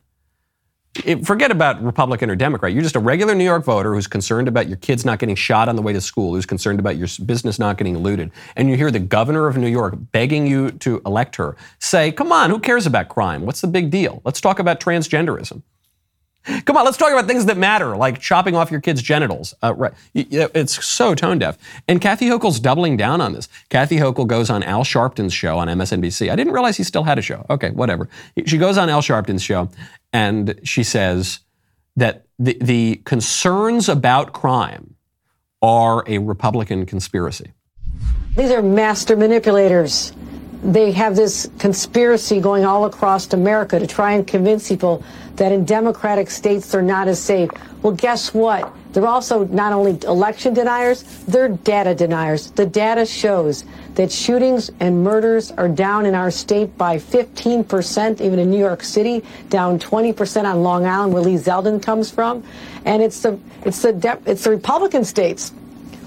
[1.05, 2.73] It, forget about Republican or Democrat.
[2.73, 5.69] You're just a regular New York voter who's concerned about your kids not getting shot
[5.69, 8.31] on the way to school, who's concerned about your business not getting looted.
[8.57, 12.33] And you hear the governor of New York begging you to elect her say, come
[12.33, 13.47] on, who cares about crime?
[13.47, 14.23] What's the big deal?
[14.25, 15.63] Let's talk about transgenderism.
[16.65, 19.55] Come on, let's talk about things that matter, like chopping off your kids' genitals.
[19.63, 19.93] Uh, right.
[20.15, 21.59] It's so tone deaf.
[21.87, 23.49] And Kathy Hochul's doubling down on this.
[23.69, 26.31] Kathy Hochul goes on Al Sharpton's show on MSNBC.
[26.31, 27.45] I didn't realize he still had a show.
[27.51, 28.09] Okay, whatever.
[28.47, 29.69] She goes on Al Sharpton's show
[30.13, 31.41] and she says
[31.97, 34.95] that the, the concerns about crime
[35.61, 37.53] are a Republican conspiracy.
[38.37, 40.13] These are master manipulators.
[40.63, 45.03] They have this conspiracy going all across America to try and convince people
[45.37, 47.51] that in democratic states they're not as safe.
[47.83, 48.73] Well, guess what?
[48.93, 52.51] They're also not only election deniers, they're data deniers.
[52.53, 53.65] The data shows
[53.99, 58.85] that shootings and murders are down in our state by 15%, even in New York
[58.85, 62.45] City, down 20% on Long Island, where Lee Zeldin comes from.
[62.85, 65.51] And it's the, it's the, it's the Republican states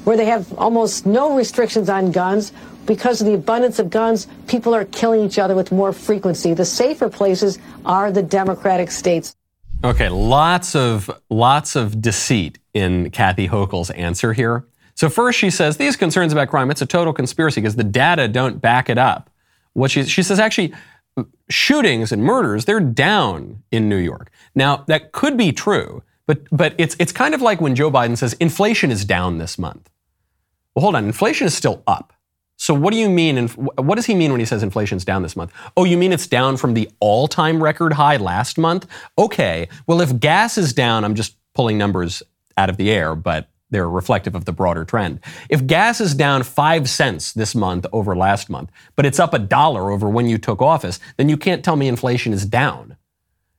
[0.05, 2.53] where they have almost no restrictions on guns.
[2.85, 6.53] Because of the abundance of guns, people are killing each other with more frequency.
[6.53, 9.35] The safer places are the Democratic states.
[9.83, 14.65] Okay, lots of lots of deceit in Kathy Hochul's answer here.
[14.95, 18.27] So first she says these concerns about crime, it's a total conspiracy because the data
[18.27, 19.29] don't back it up.
[19.73, 20.73] What she she says actually
[21.49, 24.31] shootings and murders, they're down in New York.
[24.55, 28.17] Now, that could be true, but but it's it's kind of like when Joe Biden
[28.17, 29.89] says inflation is down this month.
[30.75, 32.13] Well, hold on, inflation is still up.
[32.57, 33.37] So what do you mean?
[33.39, 35.51] And what does he mean when he says inflation's down this month?
[35.75, 38.85] Oh, you mean it's down from the all-time record high last month?
[39.17, 39.67] Okay.
[39.87, 42.21] Well, if gas is down, I'm just pulling numbers
[42.57, 45.19] out of the air, but they're reflective of the broader trend.
[45.49, 49.39] If gas is down five cents this month over last month, but it's up a
[49.39, 52.97] dollar over when you took office, then you can't tell me inflation is down.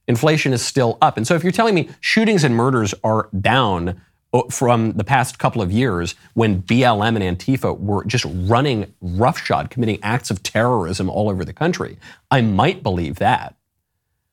[0.07, 1.17] Inflation is still up.
[1.17, 4.01] And so if you're telling me shootings and murders are down
[4.33, 9.71] uh, from the past couple of years when BLM and Antifa were just running roughshod,
[9.71, 11.99] committing acts of terrorism all over the country.
[12.31, 13.57] I might believe that.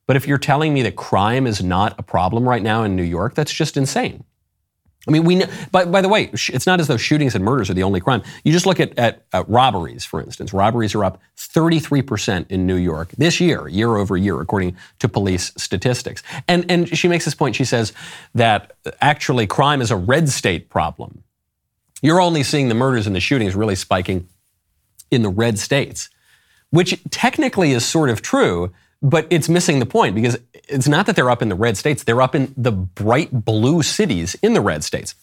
[0.07, 3.03] But if you're telling me that crime is not a problem right now in New
[3.03, 4.23] York, that's just insane.
[5.09, 7.73] I mean, we by, by the way, it's not as though shootings and murders are
[7.73, 8.21] the only crime.
[8.43, 10.53] You just look at, at, at robberies, for instance.
[10.53, 15.51] Robberies are up 33% in New York this year, year over year, according to police
[15.57, 16.21] statistics.
[16.47, 17.55] And, and she makes this point.
[17.55, 17.91] She says
[18.35, 21.23] that uh, actually crime is a red state problem.
[22.03, 24.27] You're only seeing the murders and the shootings really spiking
[25.09, 26.09] in the red states,
[26.69, 30.37] which technically is sort of true, but it's missing the point because
[30.69, 33.81] it's not that they're up in the red states, they're up in the bright blue
[33.81, 35.15] cities in the red states.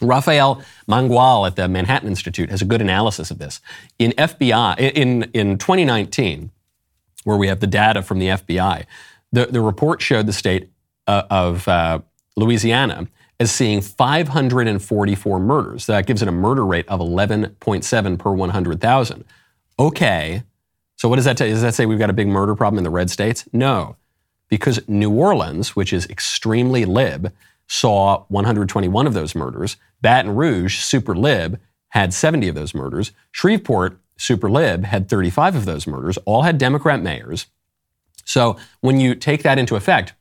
[0.00, 3.60] Rafael Mangual at the Manhattan Institute has a good analysis of this.
[3.98, 6.50] In FBI, in, in 2019,
[7.24, 8.84] where we have the data from the FBI,
[9.32, 10.70] the, the report showed the state
[11.06, 12.00] uh, of uh,
[12.36, 13.08] Louisiana
[13.40, 15.86] as seeing 544 murders.
[15.86, 19.24] That gives it a murder rate of 11.7 per 100,000.
[19.78, 20.42] Okay,
[20.96, 21.52] so what does that tell you?
[21.52, 23.46] Does that say we've got a big murder problem in the red states?
[23.52, 23.96] No,
[24.48, 27.32] because New Orleans, which is extremely lib,
[27.66, 29.76] saw 121 of those murders.
[30.00, 33.12] Baton Rouge, super lib, had 70 of those murders.
[33.32, 36.18] Shreveport, super lib, had 35 of those murders.
[36.18, 37.46] All had Democrat mayors.
[38.24, 40.14] So when you take that into effect,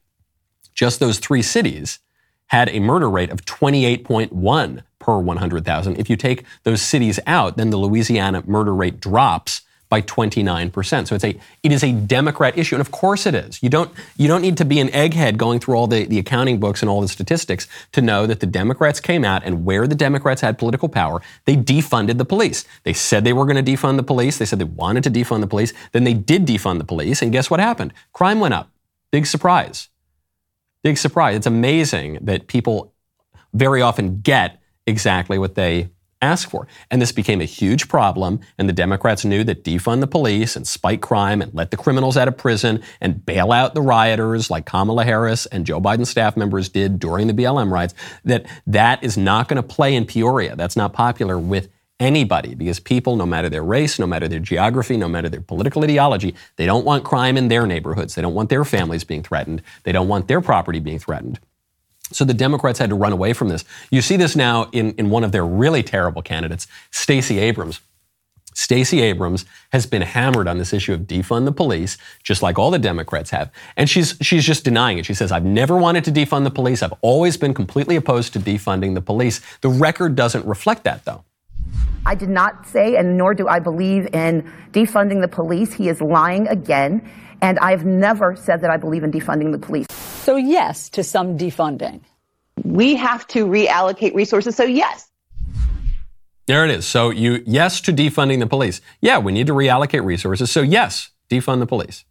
[0.73, 1.99] just those three cities
[2.47, 5.99] had a murder rate of 28.1 per 100,000.
[5.99, 11.07] If you take those cities out, then the Louisiana murder rate drops by 29%.
[11.07, 13.61] So it's a it is a Democrat issue, and of course it is.
[13.61, 16.59] You don't you don't need to be an egghead going through all the, the accounting
[16.59, 19.95] books and all the statistics to know that the Democrats came out and where the
[19.95, 22.65] Democrats had political power, they defunded the police.
[22.83, 24.37] They said they were going to defund the police.
[24.37, 25.73] They said they wanted to defund the police.
[25.91, 27.93] Then they did defund the police, and guess what happened?
[28.13, 28.71] Crime went up.
[29.11, 29.89] Big surprise.
[30.83, 31.35] Big surprise.
[31.35, 32.93] It's amazing that people
[33.53, 35.89] very often get exactly what they
[36.25, 36.67] ask for.
[36.91, 40.67] And this became a huge problem, and the Democrats knew that defund the police and
[40.67, 44.65] spike crime and let the criminals out of prison and bail out the rioters like
[44.65, 49.17] Kamala Harris and Joe Biden staff members did during the BLM riots, that that is
[49.17, 50.55] not going to play in Peoria.
[50.55, 54.97] That's not popular with anybody because people, no matter their race, no matter their geography,
[54.97, 58.15] no matter their political ideology, they don't want crime in their neighborhoods.
[58.15, 59.61] They don't want their families being threatened.
[59.83, 61.39] They don't want their property being threatened.
[62.11, 63.65] So the Democrats had to run away from this.
[63.89, 67.81] You see this now in, in one of their really terrible candidates, Stacey Abrams.
[68.53, 72.71] Stacey Abrams has been hammered on this issue of defund the police, just like all
[72.71, 73.51] the Democrats have.
[73.75, 75.05] And she's, she's just denying it.
[75.05, 76.81] She says, I've never wanted to defund the police.
[76.81, 79.41] I've always been completely opposed to defunding the police.
[79.59, 81.25] The record doesn't reflect that, though.
[82.05, 85.73] I did not say, and nor do I believe in defunding the police.
[85.73, 87.01] He is lying again.
[87.41, 89.87] And I've never said that I believe in defunding the police.
[90.25, 92.01] So, yes to some defunding.
[92.63, 94.55] We have to reallocate resources.
[94.55, 95.11] So, yes.
[96.47, 96.87] There it is.
[96.87, 98.81] So, you, yes to defunding the police.
[99.01, 100.49] Yeah, we need to reallocate resources.
[100.49, 102.05] So, yes, defund the police.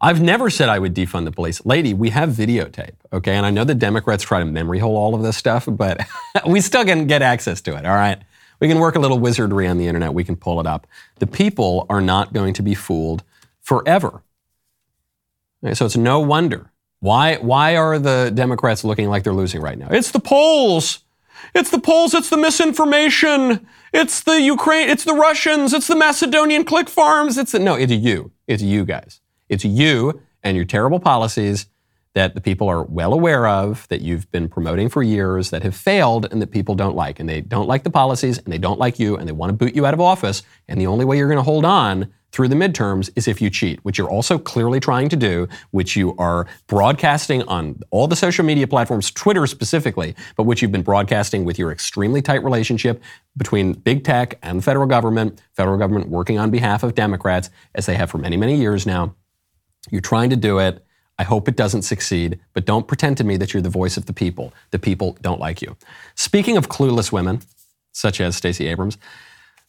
[0.00, 1.66] I've never said I would defund the police.
[1.66, 3.34] Lady, we have videotape, okay?
[3.34, 6.02] And I know the Democrats try to memory hole all of this stuff, but
[6.46, 8.22] we still can get access to it, all right?
[8.60, 10.14] We can work a little wizardry on the internet.
[10.14, 10.86] We can pull it up.
[11.18, 13.24] The people are not going to be fooled
[13.60, 14.22] forever.
[15.74, 16.72] So it's no wonder.
[17.00, 19.88] Why, why are the Democrats looking like they're losing right now?
[19.90, 21.00] It's the polls.
[21.54, 22.14] It's the polls.
[22.14, 23.66] It's the misinformation.
[23.92, 24.88] It's the Ukraine.
[24.88, 25.72] It's the Russians.
[25.72, 27.38] It's the Macedonian click farms.
[27.38, 28.32] It's the, no, it's you.
[28.46, 29.20] It's you guys.
[29.48, 31.66] It's you and your terrible policies
[32.14, 35.74] that the people are well aware of, that you've been promoting for years, that have
[35.74, 37.18] failed, and that people don't like.
[37.18, 39.54] And they don't like the policies, and they don't like you, and they want to
[39.54, 40.42] boot you out of office.
[40.68, 43.50] And the only way you're going to hold on through the midterms is if you
[43.50, 48.16] cheat, which you're also clearly trying to do, which you are broadcasting on all the
[48.16, 53.02] social media platforms, Twitter specifically, but which you've been broadcasting with your extremely tight relationship
[53.36, 57.86] between big tech and the federal government, federal government working on behalf of Democrats, as
[57.86, 59.14] they have for many, many years now.
[59.90, 60.84] You're trying to do it.
[61.18, 64.06] I hope it doesn't succeed, but don't pretend to me that you're the voice of
[64.06, 64.52] the people.
[64.70, 65.76] The people don't like you.
[66.14, 67.42] Speaking of clueless women,
[67.92, 68.96] such as Stacey Abrams,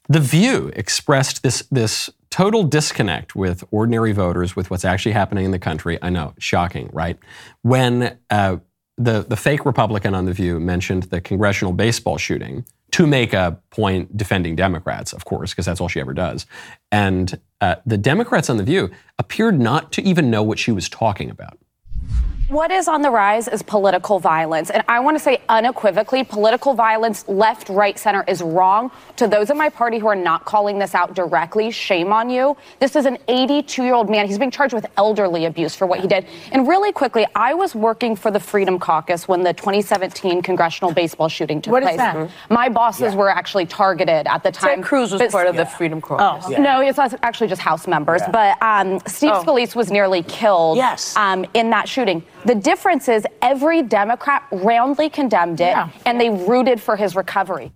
[0.07, 5.51] The View expressed this, this total disconnect with ordinary voters, with what's actually happening in
[5.51, 5.99] the country.
[6.01, 7.19] I know, shocking, right?
[7.61, 8.57] When uh,
[8.97, 13.59] the, the fake Republican on The View mentioned the congressional baseball shooting to make a
[13.69, 16.47] point defending Democrats, of course, because that's all she ever does.
[16.91, 20.89] And uh, the Democrats on The View appeared not to even know what she was
[20.89, 21.59] talking about.
[22.53, 24.69] What is on the rise is political violence.
[24.69, 28.91] And I want to say unequivocally, political violence, left, right, center, is wrong.
[29.15, 32.55] To those in my party who are not calling this out directly, shame on you.
[32.79, 34.27] This is an 82 year old man.
[34.27, 36.27] He's being charged with elderly abuse for what he did.
[36.51, 41.29] And really quickly, I was working for the Freedom Caucus when the 2017 congressional baseball
[41.29, 41.97] shooting took What is place.
[41.97, 42.29] that?
[42.51, 44.75] My bosses were actually targeted at the time.
[44.75, 46.45] Ted Cruz was But- part of the Freedom Caucus.
[46.55, 48.21] Oh, no, it's actually just House members.
[48.31, 49.43] But um, Steve Oh.
[49.43, 51.17] Scalise was nearly killed Yes.
[51.17, 52.21] um, in that shooting.
[52.45, 55.89] The difference is every Democrat roundly condemned it, Yeah.
[56.05, 57.71] and they rooted for his recovery.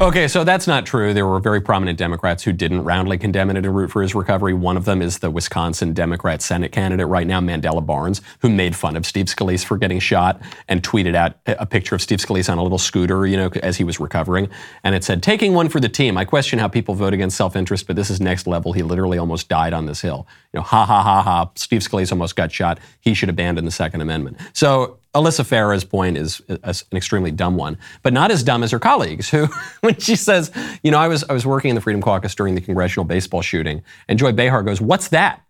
[0.00, 1.14] Okay, so that's not true.
[1.14, 4.52] There were very prominent Democrats who didn't roundly condemn it and root for his recovery.
[4.52, 8.74] One of them is the Wisconsin Democrat Senate candidate right now, Mandela Barnes, who made
[8.74, 12.50] fun of Steve Scalise for getting shot and tweeted out a picture of Steve Scalise
[12.50, 14.48] on a little scooter, you know, as he was recovering.
[14.82, 16.18] And it said, taking one for the team.
[16.18, 18.72] I question how people vote against self-interest, but this is next level.
[18.72, 20.26] He literally almost died on this hill.
[20.52, 21.50] You know, ha, ha, ha, ha.
[21.54, 22.80] Steve Scalise almost got shot.
[23.00, 24.38] He should abandon the Second Amendment.
[24.54, 26.58] So Alyssa Farah's point is an
[26.92, 29.46] extremely dumb one, but not as dumb as her colleagues, who,
[29.80, 30.50] when she says,
[30.82, 33.42] you know, I was, I was working in the Freedom Caucus during the congressional baseball
[33.42, 35.40] shooting, and Joy Behar goes, What's that?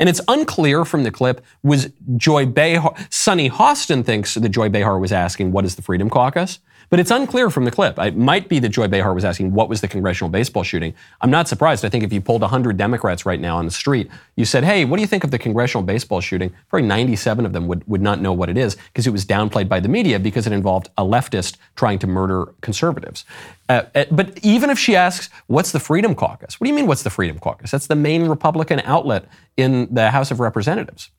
[0.00, 4.98] And it's unclear from the clip, was Joy Behar, Sunny Hostin thinks that Joy Behar
[4.98, 6.60] was asking, What is the Freedom Caucus?
[6.90, 7.98] But it's unclear from the clip.
[7.98, 10.94] It might be that Joy Behar was asking, What was the congressional baseball shooting?
[11.20, 11.84] I'm not surprised.
[11.84, 14.84] I think if you pulled 100 Democrats right now on the street, you said, Hey,
[14.84, 16.52] what do you think of the congressional baseball shooting?
[16.68, 19.68] Probably 97 of them would, would not know what it is because it was downplayed
[19.68, 23.24] by the media because it involved a leftist trying to murder conservatives.
[23.68, 26.58] Uh, uh, but even if she asks, What's the Freedom Caucus?
[26.58, 27.70] What do you mean, what's the Freedom Caucus?
[27.70, 29.26] That's the main Republican outlet
[29.56, 31.10] in the House of Representatives.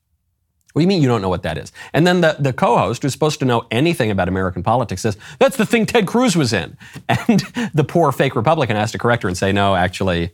[0.74, 1.72] What do you mean you don't know what that is?
[1.94, 5.18] And then the, the co host, who's supposed to know anything about American politics, says,
[5.40, 6.78] That's the thing Ted Cruz was in.
[7.28, 7.40] And
[7.74, 10.32] the poor fake Republican has to correct her and say, No, actually,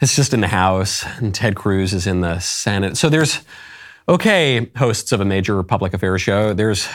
[0.00, 2.96] it's just in the House, and Ted Cruz is in the Senate.
[2.96, 3.40] So there's,
[4.08, 6.88] okay, hosts of a major public affairs show, there's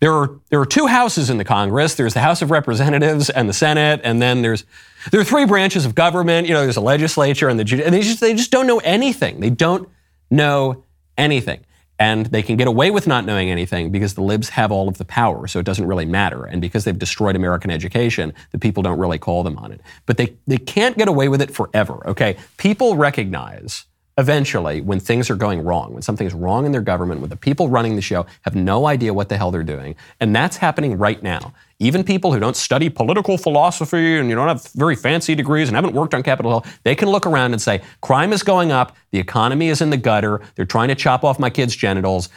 [0.00, 1.94] there are there are two houses in the Congress.
[1.94, 4.64] There's the House of Representatives and the Senate, and then there's
[5.10, 6.46] there are three branches of government.
[6.46, 9.40] You know, there's a legislature and the and they just they just don't know anything.
[9.40, 9.88] They don't
[10.30, 10.84] know
[11.16, 11.60] anything.
[11.98, 14.98] And they can get away with not knowing anything because the libs have all of
[14.98, 16.44] the power, so it doesn't really matter.
[16.44, 19.80] And because they've destroyed American education, the people don't really call them on it.
[20.06, 22.36] But they, they can't get away with it forever, okay?
[22.56, 23.84] People recognize
[24.18, 27.68] eventually when things are going wrong, when something's wrong in their government, when the people
[27.68, 29.94] running the show have no idea what the hell they're doing.
[30.20, 31.54] And that's happening right now.
[31.80, 35.76] Even people who don't study political philosophy and you don't have very fancy degrees and
[35.76, 38.96] haven't worked on Capitol Hill, they can look around and say, crime is going up,
[39.12, 42.30] the economy is in the gutter, they're trying to chop off my kids' genitals,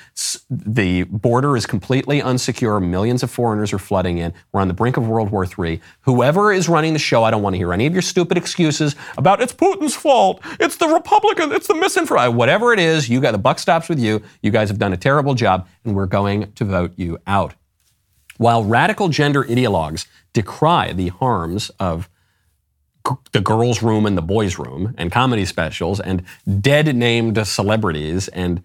[0.49, 4.95] the border is completely unsecure, millions of foreigners are flooding in, we're on the brink
[4.95, 5.81] of World War III.
[6.01, 8.95] Whoever is running the show, I don't want to hear any of your stupid excuses
[9.17, 13.19] about it's Putin's fault, it's the Republican, it's the misinformation, uh, whatever it is, you
[13.19, 14.21] got the buck stops with you.
[14.41, 17.55] You guys have done a terrible job, and we're going to vote you out.
[18.41, 22.09] While radical gender ideologues decry the harms of
[23.33, 26.23] the girls' room and the boys' room and comedy specials and
[26.59, 28.63] dead named celebrities and,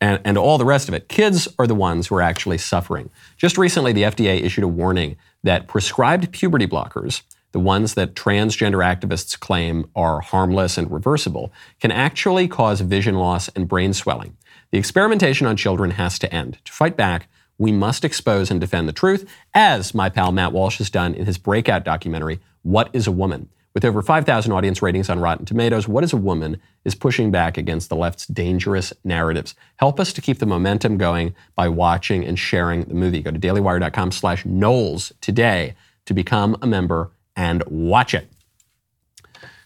[0.00, 3.10] and, and all the rest of it, kids are the ones who are actually suffering.
[3.36, 8.78] Just recently, the FDA issued a warning that prescribed puberty blockers, the ones that transgender
[8.78, 14.36] activists claim are harmless and reversible, can actually cause vision loss and brain swelling.
[14.70, 16.58] The experimentation on children has to end.
[16.64, 20.78] To fight back, we must expose and defend the truth, as my pal Matt Walsh
[20.78, 23.48] has done in his breakout documentary, What is a Woman?
[23.74, 27.58] With over 5,000 audience ratings on Rotten Tomatoes, What is a Woman is pushing back
[27.58, 29.54] against the left's dangerous narratives.
[29.76, 33.20] Help us to keep the momentum going by watching and sharing the movie.
[33.20, 35.74] Go to dailywire.com slash Knowles today
[36.06, 38.30] to become a member and watch it.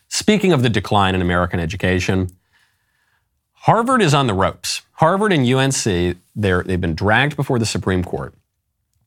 [0.08, 2.30] Speaking of the decline in American education,
[3.52, 4.82] Harvard is on the ropes.
[5.00, 8.34] Harvard and UNC, they've been dragged before the Supreme Court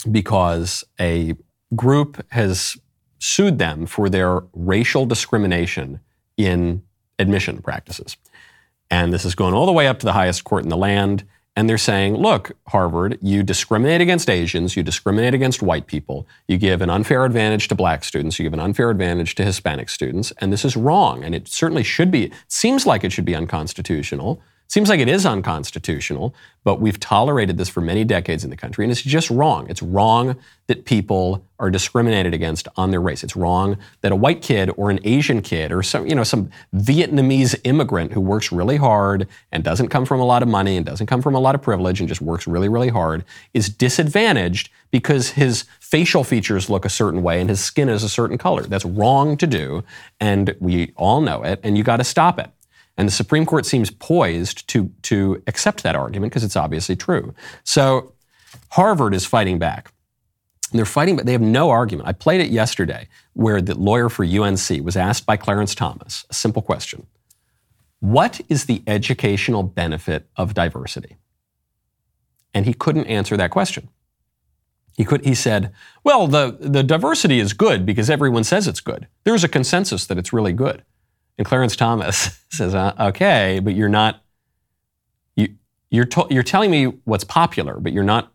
[0.10, 1.36] because a
[1.76, 2.78] group has
[3.20, 6.00] sued them for their racial discrimination
[6.36, 6.82] in
[7.20, 8.18] admission practices.
[8.90, 11.26] And this has gone all the way up to the highest court in the land.
[11.56, 16.58] And they're saying, look, Harvard, you discriminate against Asians, you discriminate against white people, you
[16.58, 20.34] give an unfair advantage to black students, you give an unfair advantage to Hispanic students,
[20.40, 21.24] and this is wrong.
[21.24, 24.42] And it certainly should be, it seems like it should be unconstitutional.
[24.74, 28.84] Seems like it is unconstitutional, but we've tolerated this for many decades in the country,
[28.84, 29.70] and it's just wrong.
[29.70, 33.24] It's wrong that people are discriminated against on their race.
[33.24, 36.50] It's wrong that a white kid or an Asian kid or some, you know, some
[36.74, 40.84] Vietnamese immigrant who works really hard and doesn't come from a lot of money and
[40.88, 44.72] doesn't come from a lot of privilege and just works really, really hard is disadvantaged
[44.90, 48.64] because his facial features look a certain way and his skin is a certain color.
[48.64, 49.84] That's wrong to do,
[50.20, 52.50] and we all know it, and you got to stop it.
[52.98, 57.34] And the Supreme Court seems poised to, to accept that argument because it's obviously true.
[57.64, 58.14] So
[58.70, 59.92] Harvard is fighting back.
[60.72, 62.08] They're fighting, but they have no argument.
[62.08, 66.34] I played it yesterday where the lawyer for UNC was asked by Clarence Thomas a
[66.34, 67.06] simple question
[68.00, 71.18] What is the educational benefit of diversity?
[72.54, 73.90] And he couldn't answer that question.
[74.96, 75.72] He, could, he said,
[76.04, 79.08] Well, the, the diversity is good because everyone says it's good.
[79.24, 80.84] There's a consensus that it's really good.
[81.38, 84.24] And Clarence Thomas says, uh, okay, but you're not,
[85.36, 85.56] you,
[85.90, 88.32] you're, to, you're telling me what's popular, but you're not,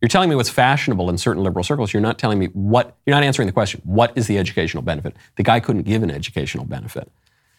[0.00, 1.92] you're telling me what's fashionable in certain liberal circles.
[1.92, 3.80] You're not telling me what, you're not answering the question.
[3.84, 5.14] What is the educational benefit?
[5.36, 7.10] The guy couldn't give an educational benefit.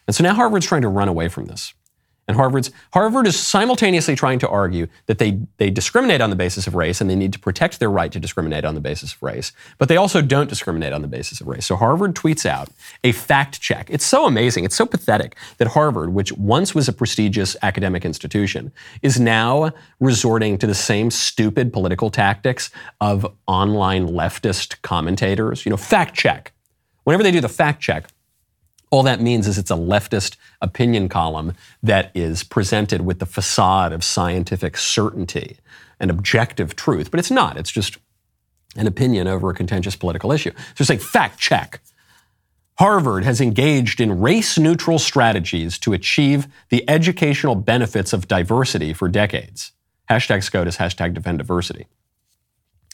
[0.07, 1.73] And so now Harvard's trying to run away from this.
[2.27, 6.67] And Harvard's, Harvard is simultaneously trying to argue that they, they discriminate on the basis
[6.67, 9.21] of race and they need to protect their right to discriminate on the basis of
[9.21, 11.65] race, but they also don't discriminate on the basis of race.
[11.65, 12.69] So Harvard tweets out
[13.03, 13.89] a fact check.
[13.89, 18.71] It's so amazing, it's so pathetic that Harvard, which once was a prestigious academic institution,
[19.01, 22.69] is now resorting to the same stupid political tactics
[23.01, 25.65] of online leftist commentators.
[25.65, 26.53] You know, fact check.
[27.03, 28.07] Whenever they do the fact check,
[28.93, 33.91] all that means is it's a leftist opinion column that is presented with the facade
[33.91, 35.57] of scientific certainty
[35.99, 37.57] and objective truth, but it's not.
[37.57, 37.97] It's just
[38.75, 40.51] an opinion over a contentious political issue.
[40.75, 41.79] So say fact check.
[42.77, 49.09] Harvard has engaged in race neutral strategies to achieve the educational benefits of diversity for
[49.09, 49.71] decades.
[50.07, 51.87] Hashtag SCOTUS, hashtag defend diversity.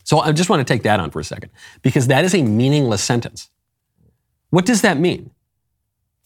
[0.06, 2.42] So I just want to take that on for a second because that is a
[2.42, 3.50] meaningless sentence.
[4.50, 5.32] What does that mean?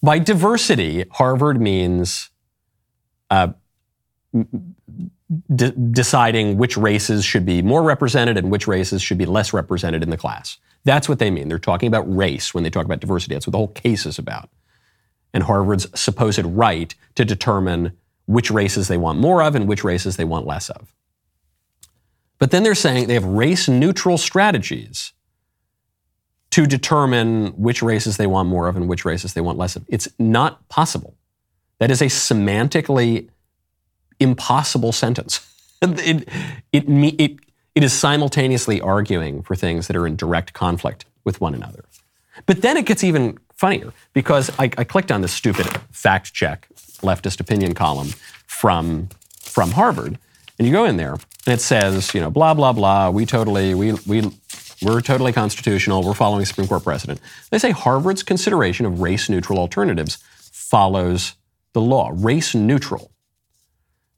[0.04, 2.30] By diversity, Harvard means
[3.30, 3.54] uh,
[5.56, 10.04] de- deciding which races should be more represented and which races should be less represented
[10.04, 10.58] in the class.
[10.84, 11.48] That's what they mean.
[11.48, 13.34] They're talking about race when they talk about diversity.
[13.34, 14.50] That's what the whole case is about.
[15.34, 20.18] And Harvard's supposed right to determine which races they want more of and which races
[20.18, 20.94] they want less of.
[22.40, 25.14] But then they're saying they have race neutral strategies
[26.54, 29.84] to determine which races they want more of and which races they want less of.
[29.88, 31.16] It's not possible.
[31.80, 33.28] That is a semantically
[34.20, 35.52] impossible sentence.
[35.82, 36.28] it,
[36.72, 37.40] it, it,
[37.74, 41.86] it is simultaneously arguing for things that are in direct conflict with one another.
[42.46, 46.68] But then it gets even funnier because I, I clicked on this stupid fact check
[47.02, 48.10] leftist opinion column
[48.46, 49.10] from,
[49.42, 50.20] from Harvard,
[50.60, 53.74] and you go in there and it says, you know, blah, blah, blah, we totally,
[53.74, 54.32] we, we,
[54.84, 57.20] we're totally constitutional, we're following Supreme Court precedent.
[57.50, 60.18] They say Harvard's consideration of race neutral alternatives
[60.52, 61.36] follows
[61.74, 63.12] the law, race neutral.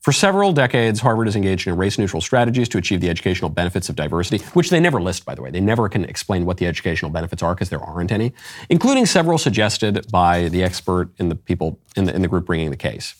[0.05, 3.89] For several decades, Harvard has engaged in race neutral strategies to achieve the educational benefits
[3.89, 5.49] of diversity, which they never list, by the way.
[5.49, 8.31] They never can explain what the educational benefits are because there aren't any,
[8.69, 12.69] including several suggested by the expert in the people in the, in the group bringing
[12.69, 13.15] the case.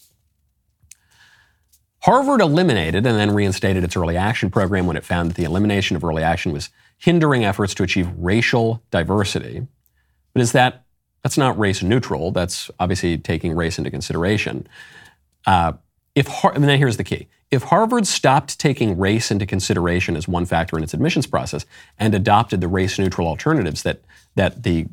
[2.02, 5.96] Harvard eliminated and then reinstated its early action program when it found that the elimination
[5.96, 9.68] of early action was hindering efforts to achieve racial diversity.
[10.34, 10.86] But is that
[11.24, 12.32] that's not race neutral?
[12.32, 14.68] That's obviously taking race into consideration.
[15.46, 15.74] Uh,
[16.14, 20.28] if Har- and then here's the key: if Harvard stopped taking race into consideration as
[20.28, 21.66] one factor in its admissions process
[21.98, 24.02] and adopted the race neutral alternatives that
[24.36, 24.88] that the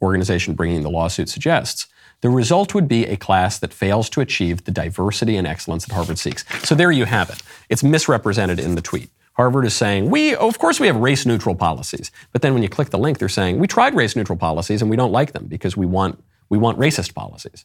[0.00, 1.86] organization bringing the lawsuit suggests,
[2.22, 5.94] the result would be a class that fails to achieve the diversity and excellence that
[5.94, 6.44] Harvard seeks.
[6.66, 7.42] So there you have it.
[7.68, 9.10] It's misrepresented in the tweet.
[9.34, 12.10] Harvard is saying, we, of course, we have race neutral policies.
[12.32, 14.90] But then when you click the link, they're saying, we tried race neutral policies and
[14.90, 17.64] we don't like them because we want, we want racist policies.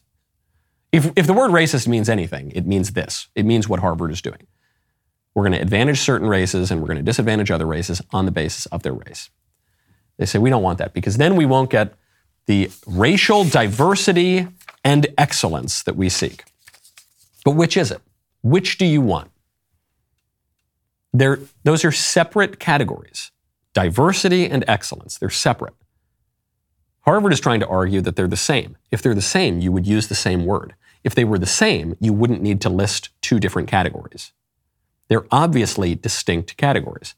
[0.92, 4.22] If, if the word racist means anything, it means this it means what Harvard is
[4.22, 4.46] doing.
[5.34, 8.32] We're going to advantage certain races and we're going to disadvantage other races on the
[8.32, 9.30] basis of their race.
[10.16, 11.94] They say, we don't want that because then we won't get
[12.46, 14.48] the racial diversity
[14.82, 16.44] and excellence that we seek.
[17.44, 18.00] But which is it?
[18.42, 19.30] Which do you want?
[21.12, 23.30] They're, those are separate categories
[23.74, 25.18] diversity and excellence.
[25.18, 25.74] They're separate.
[27.02, 28.76] Harvard is trying to argue that they're the same.
[28.90, 30.74] If they're the same, you would use the same word.
[31.04, 34.32] If they were the same, you wouldn't need to list two different categories.
[35.08, 37.14] They're obviously distinct categories.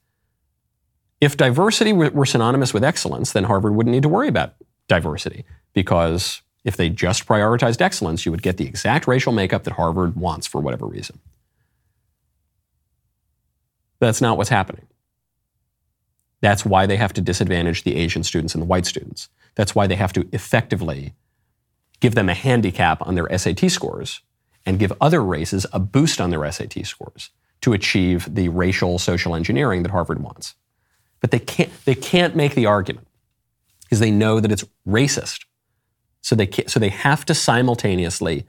[1.20, 4.54] If diversity were, synonymous with excellence, then Harvard wouldn't need to worry about
[4.88, 9.74] diversity because if they just prioritized excellence, you would get the exact racial makeup that
[9.74, 11.18] Harvard wants for whatever reason.
[14.00, 14.86] That's not what's happening.
[16.40, 19.28] That's why they have to disadvantage the Asian students and the white students.
[19.54, 21.14] That's why they have to effectively
[22.00, 24.22] give them a handicap on their SAT scores
[24.64, 27.30] and give other races a boost on their SAT scores
[27.60, 30.54] to achieve the racial social engineering that Harvard wants.
[31.20, 33.06] But they can't, they can't make the argument
[33.82, 35.44] because they know that it's racist.
[36.22, 38.46] So they, so they have to simultaneously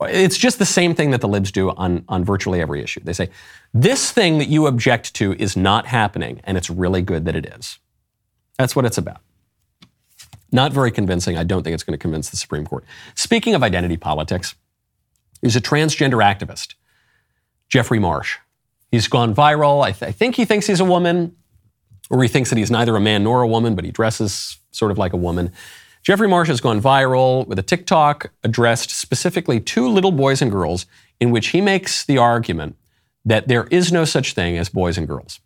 [0.00, 3.00] it's just the same thing that the libs do on, on virtually every issue.
[3.02, 3.30] They say,
[3.74, 7.46] this thing that you object to is not happening, and it's really good that it
[7.46, 7.78] is.
[8.58, 9.20] That's what it's about.
[10.50, 11.36] Not very convincing.
[11.36, 12.84] I don't think it's going to convince the Supreme Court.
[13.14, 14.54] Speaking of identity politics,
[15.40, 16.74] there's a transgender activist,
[17.68, 18.38] Jeffrey Marsh.
[18.90, 19.84] He's gone viral.
[19.84, 21.36] I, th- I think he thinks he's a woman,
[22.08, 24.90] or he thinks that he's neither a man nor a woman, but he dresses sort
[24.90, 25.52] of like a woman.
[26.02, 30.86] Jeffrey Marsh has gone viral with a TikTok addressed specifically to little boys and girls,
[31.20, 32.76] in which he makes the argument
[33.24, 35.40] that there is no such thing as boys and girls.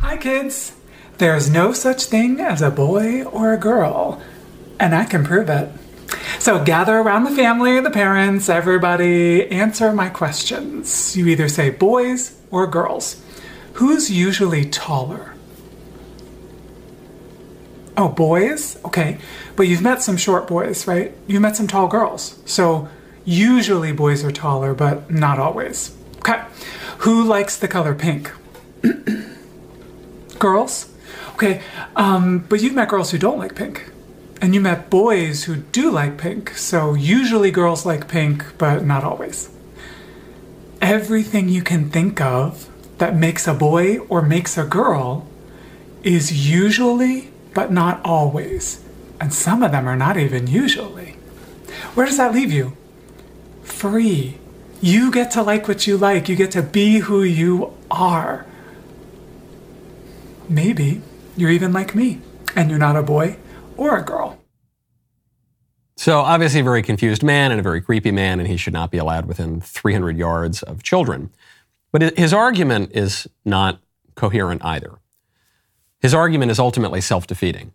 [0.00, 0.76] Hi, kids.
[1.18, 4.22] There's no such thing as a boy or a girl,
[4.78, 5.70] and I can prove it.
[6.38, 11.16] So gather around the family, the parents, everybody, answer my questions.
[11.16, 13.22] You either say boys or girls.
[13.74, 15.34] Who's usually taller?
[17.96, 18.78] Oh, boys?
[18.84, 19.18] Okay.
[19.56, 21.14] But you've met some short boys, right?
[21.26, 22.38] You've met some tall girls.
[22.44, 22.88] So
[23.24, 25.94] usually boys are taller, but not always.
[26.18, 26.42] Okay.
[26.98, 28.30] Who likes the color pink?
[30.38, 30.90] girls?
[31.34, 31.62] Okay.
[31.96, 33.90] Um, but you've met girls who don't like pink.
[34.40, 36.56] And you met boys who do like pink.
[36.56, 39.50] So usually girls like pink, but not always.
[40.80, 42.68] Everything you can think of
[42.98, 45.26] that makes a boy or makes a girl
[46.02, 48.84] is usually but not always.
[49.20, 51.16] And some of them are not even usually.
[51.94, 52.76] Where does that leave you?
[53.62, 54.38] Free.
[54.80, 56.28] You get to like what you like.
[56.28, 58.46] You get to be who you are.
[60.48, 61.02] Maybe
[61.36, 62.20] you're even like me,
[62.56, 63.36] and you're not a boy
[63.76, 64.38] or a girl.
[65.96, 68.90] So, obviously, a very confused man and a very creepy man, and he should not
[68.90, 71.30] be allowed within 300 yards of children.
[71.92, 73.80] But his argument is not
[74.14, 74.99] coherent either.
[76.00, 77.72] His argument is ultimately self defeating.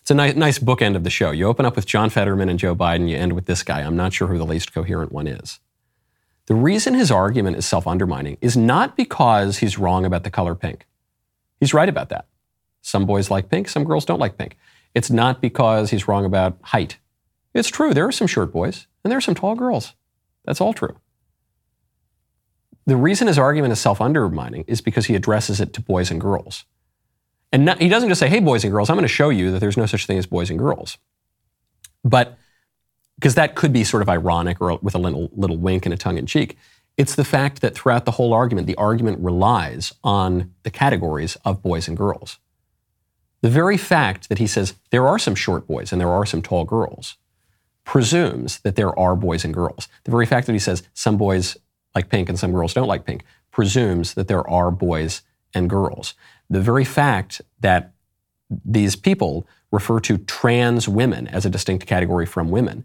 [0.00, 1.30] It's a ni- nice bookend of the show.
[1.30, 3.80] You open up with John Fetterman and Joe Biden, you end with this guy.
[3.80, 5.60] I'm not sure who the least coherent one is.
[6.46, 10.54] The reason his argument is self undermining is not because he's wrong about the color
[10.54, 10.86] pink.
[11.58, 12.26] He's right about that.
[12.82, 14.56] Some boys like pink, some girls don't like pink.
[14.94, 16.98] It's not because he's wrong about height.
[17.54, 19.94] It's true, there are some short boys and there are some tall girls.
[20.44, 20.96] That's all true.
[22.86, 26.20] The reason his argument is self undermining is because he addresses it to boys and
[26.20, 26.66] girls.
[27.54, 29.52] And not, he doesn't just say, hey, boys and girls, I'm going to show you
[29.52, 30.98] that there's no such thing as boys and girls.
[32.02, 32.36] But
[33.14, 35.96] because that could be sort of ironic or with a little, little wink and a
[35.96, 36.58] tongue in cheek.
[36.96, 41.62] It's the fact that throughout the whole argument, the argument relies on the categories of
[41.62, 42.40] boys and girls.
[43.40, 46.42] The very fact that he says there are some short boys and there are some
[46.42, 47.18] tall girls
[47.84, 49.86] presumes that there are boys and girls.
[50.02, 51.56] The very fact that he says some boys
[51.94, 55.22] like pink and some girls don't like pink presumes that there are boys
[55.54, 56.14] and girls.
[56.50, 57.92] The very fact that
[58.64, 62.84] these people refer to trans women as a distinct category from women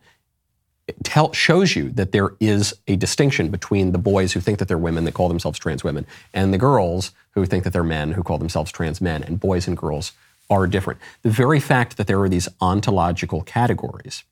[1.04, 4.78] tell, shows you that there is a distinction between the boys who think that they're
[4.78, 8.24] women that call themselves trans women and the girls who think that they're men who
[8.24, 9.24] call themselves trans men.
[9.24, 10.14] And boys and girls
[10.50, 11.00] are different.
[11.22, 14.24] The very fact that there are these ontological categories.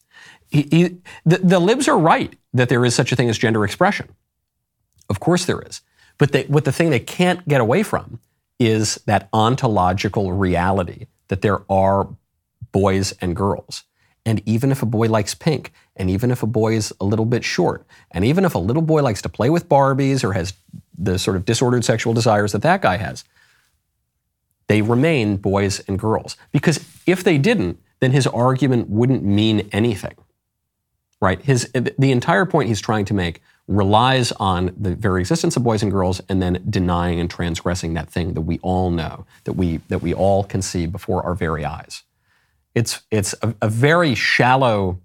[0.50, 3.64] He, he, the, the libs are right that there is such a thing as gender
[3.64, 4.10] expression.
[5.10, 5.82] Of course there is.
[6.18, 8.20] But they, what the thing they can't get away from
[8.60, 12.10] is that ontological reality that there are
[12.72, 13.84] boys and girls.
[14.26, 17.26] And even if a boy likes pink, and even if a boy is a little
[17.26, 20.54] bit short, and even if a little boy likes to play with Barbies or has
[20.98, 23.24] the sort of disordered sexual desires that that guy has,
[24.68, 26.36] they remain boys and girls.
[26.52, 30.16] Because if they didn't, then his argument wouldn't mean anything.
[31.22, 31.42] Right?
[31.42, 35.84] His, the entire point he's trying to make relies on the very existence of boys
[35.84, 39.78] and girls and then denying and transgressing that thing that we all know, that we,
[39.90, 42.04] that we all can see before our very eyes.
[42.74, 45.00] It's, it's a, a very shallow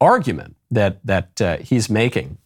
[0.00, 2.38] argument that, that uh, he's making,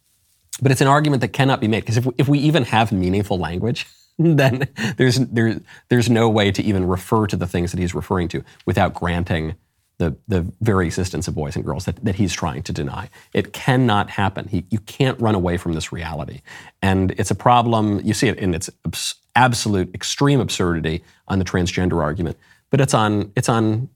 [0.62, 2.90] but it's an argument that cannot be made because if, we- if we even have
[2.90, 3.86] meaningful language,
[4.18, 4.66] then
[4.96, 5.60] there's, there,
[5.90, 9.54] there's no way to even refer to the things that he's referring to without granting
[9.98, 13.08] the, the very existence of boys and girls that, that he's trying to deny.
[13.32, 14.48] It cannot happen.
[14.48, 16.42] He, you can't run away from this reality.
[16.82, 21.44] And it's a problem, you see it in its abs- absolute extreme absurdity on the
[21.44, 22.36] transgender argument,
[22.70, 23.88] but it's on, it's on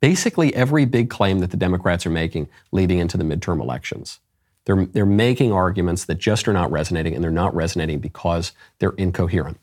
[0.00, 4.20] basically every big claim that the Democrats are making leading into the midterm elections.
[4.64, 8.90] They're, they're making arguments that just are not resonating, and they're not resonating because they're
[8.90, 9.58] incoherent.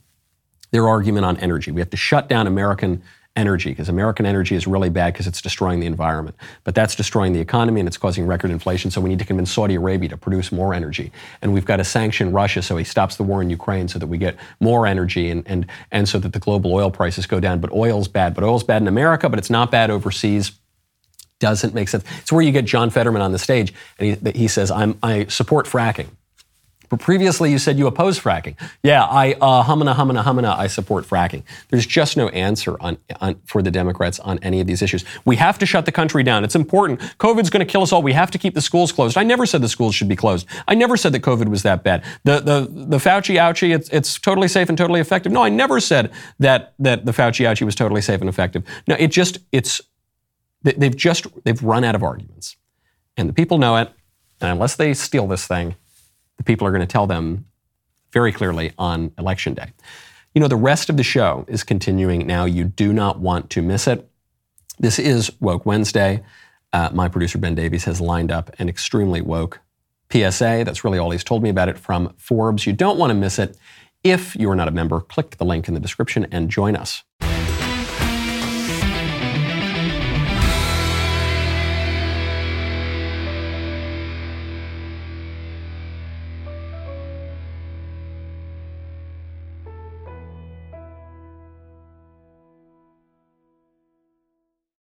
[0.72, 3.02] Their argument on energy we have to shut down American
[3.36, 6.36] energy because American energy is really bad because it's destroying the environment.
[6.64, 8.92] But that's destroying the economy and it's causing record inflation.
[8.92, 11.12] So we need to convince Saudi Arabia to produce more energy.
[11.42, 14.08] And we've got to sanction Russia so he stops the war in Ukraine so that
[14.08, 17.60] we get more energy and, and, and so that the global oil prices go down.
[17.60, 18.34] But oil's bad.
[18.34, 20.52] But oil's bad in America, but it's not bad overseas
[21.40, 22.04] doesn't make sense.
[22.20, 25.26] It's where you get John Fetterman on the stage and he, he says, I'm, I
[25.28, 26.08] support fracking.
[26.90, 28.56] But previously you said you oppose fracking.
[28.84, 30.56] Yeah, I uh, humana humana humana.
[30.58, 31.44] I support fracking.
[31.70, 35.06] There's just no answer on, on for the Democrats on any of these issues.
[35.26, 36.44] We have to shut the country down.
[36.44, 37.00] It's important.
[37.20, 38.02] COVID's going to kill us all.
[38.02, 39.18] We have to keep the schools closed.
[39.18, 40.48] I never said the schools should be closed.
[40.68, 42.04] I never said that COVID was that bad.
[42.24, 43.74] The the the Fauci ouchie.
[43.76, 45.32] It's it's totally safe and totally effective.
[45.32, 48.64] No, I never said that that the Fauci ouchie was totally safe and effective.
[48.88, 49.82] No, it just it's
[50.64, 52.58] they- they've just they've run out of arguments,
[53.16, 53.90] and the people know it.
[54.42, 55.76] And unless they steal this thing,
[56.40, 57.46] the people are going to tell them
[58.12, 59.72] very clearly on election day.
[60.34, 62.46] You know, the rest of the show is continuing now.
[62.46, 64.10] You do not want to miss it.
[64.80, 66.24] This is Woke Wednesday.
[66.72, 69.60] Uh, my producer, Ben Davies, has lined up an extremely woke
[70.12, 70.64] PSA.
[70.66, 72.66] That's really all he's told me about it from Forbes.
[72.66, 73.58] You don't want to miss it.
[74.04, 77.04] If you are not a member, click the link in the description and join us.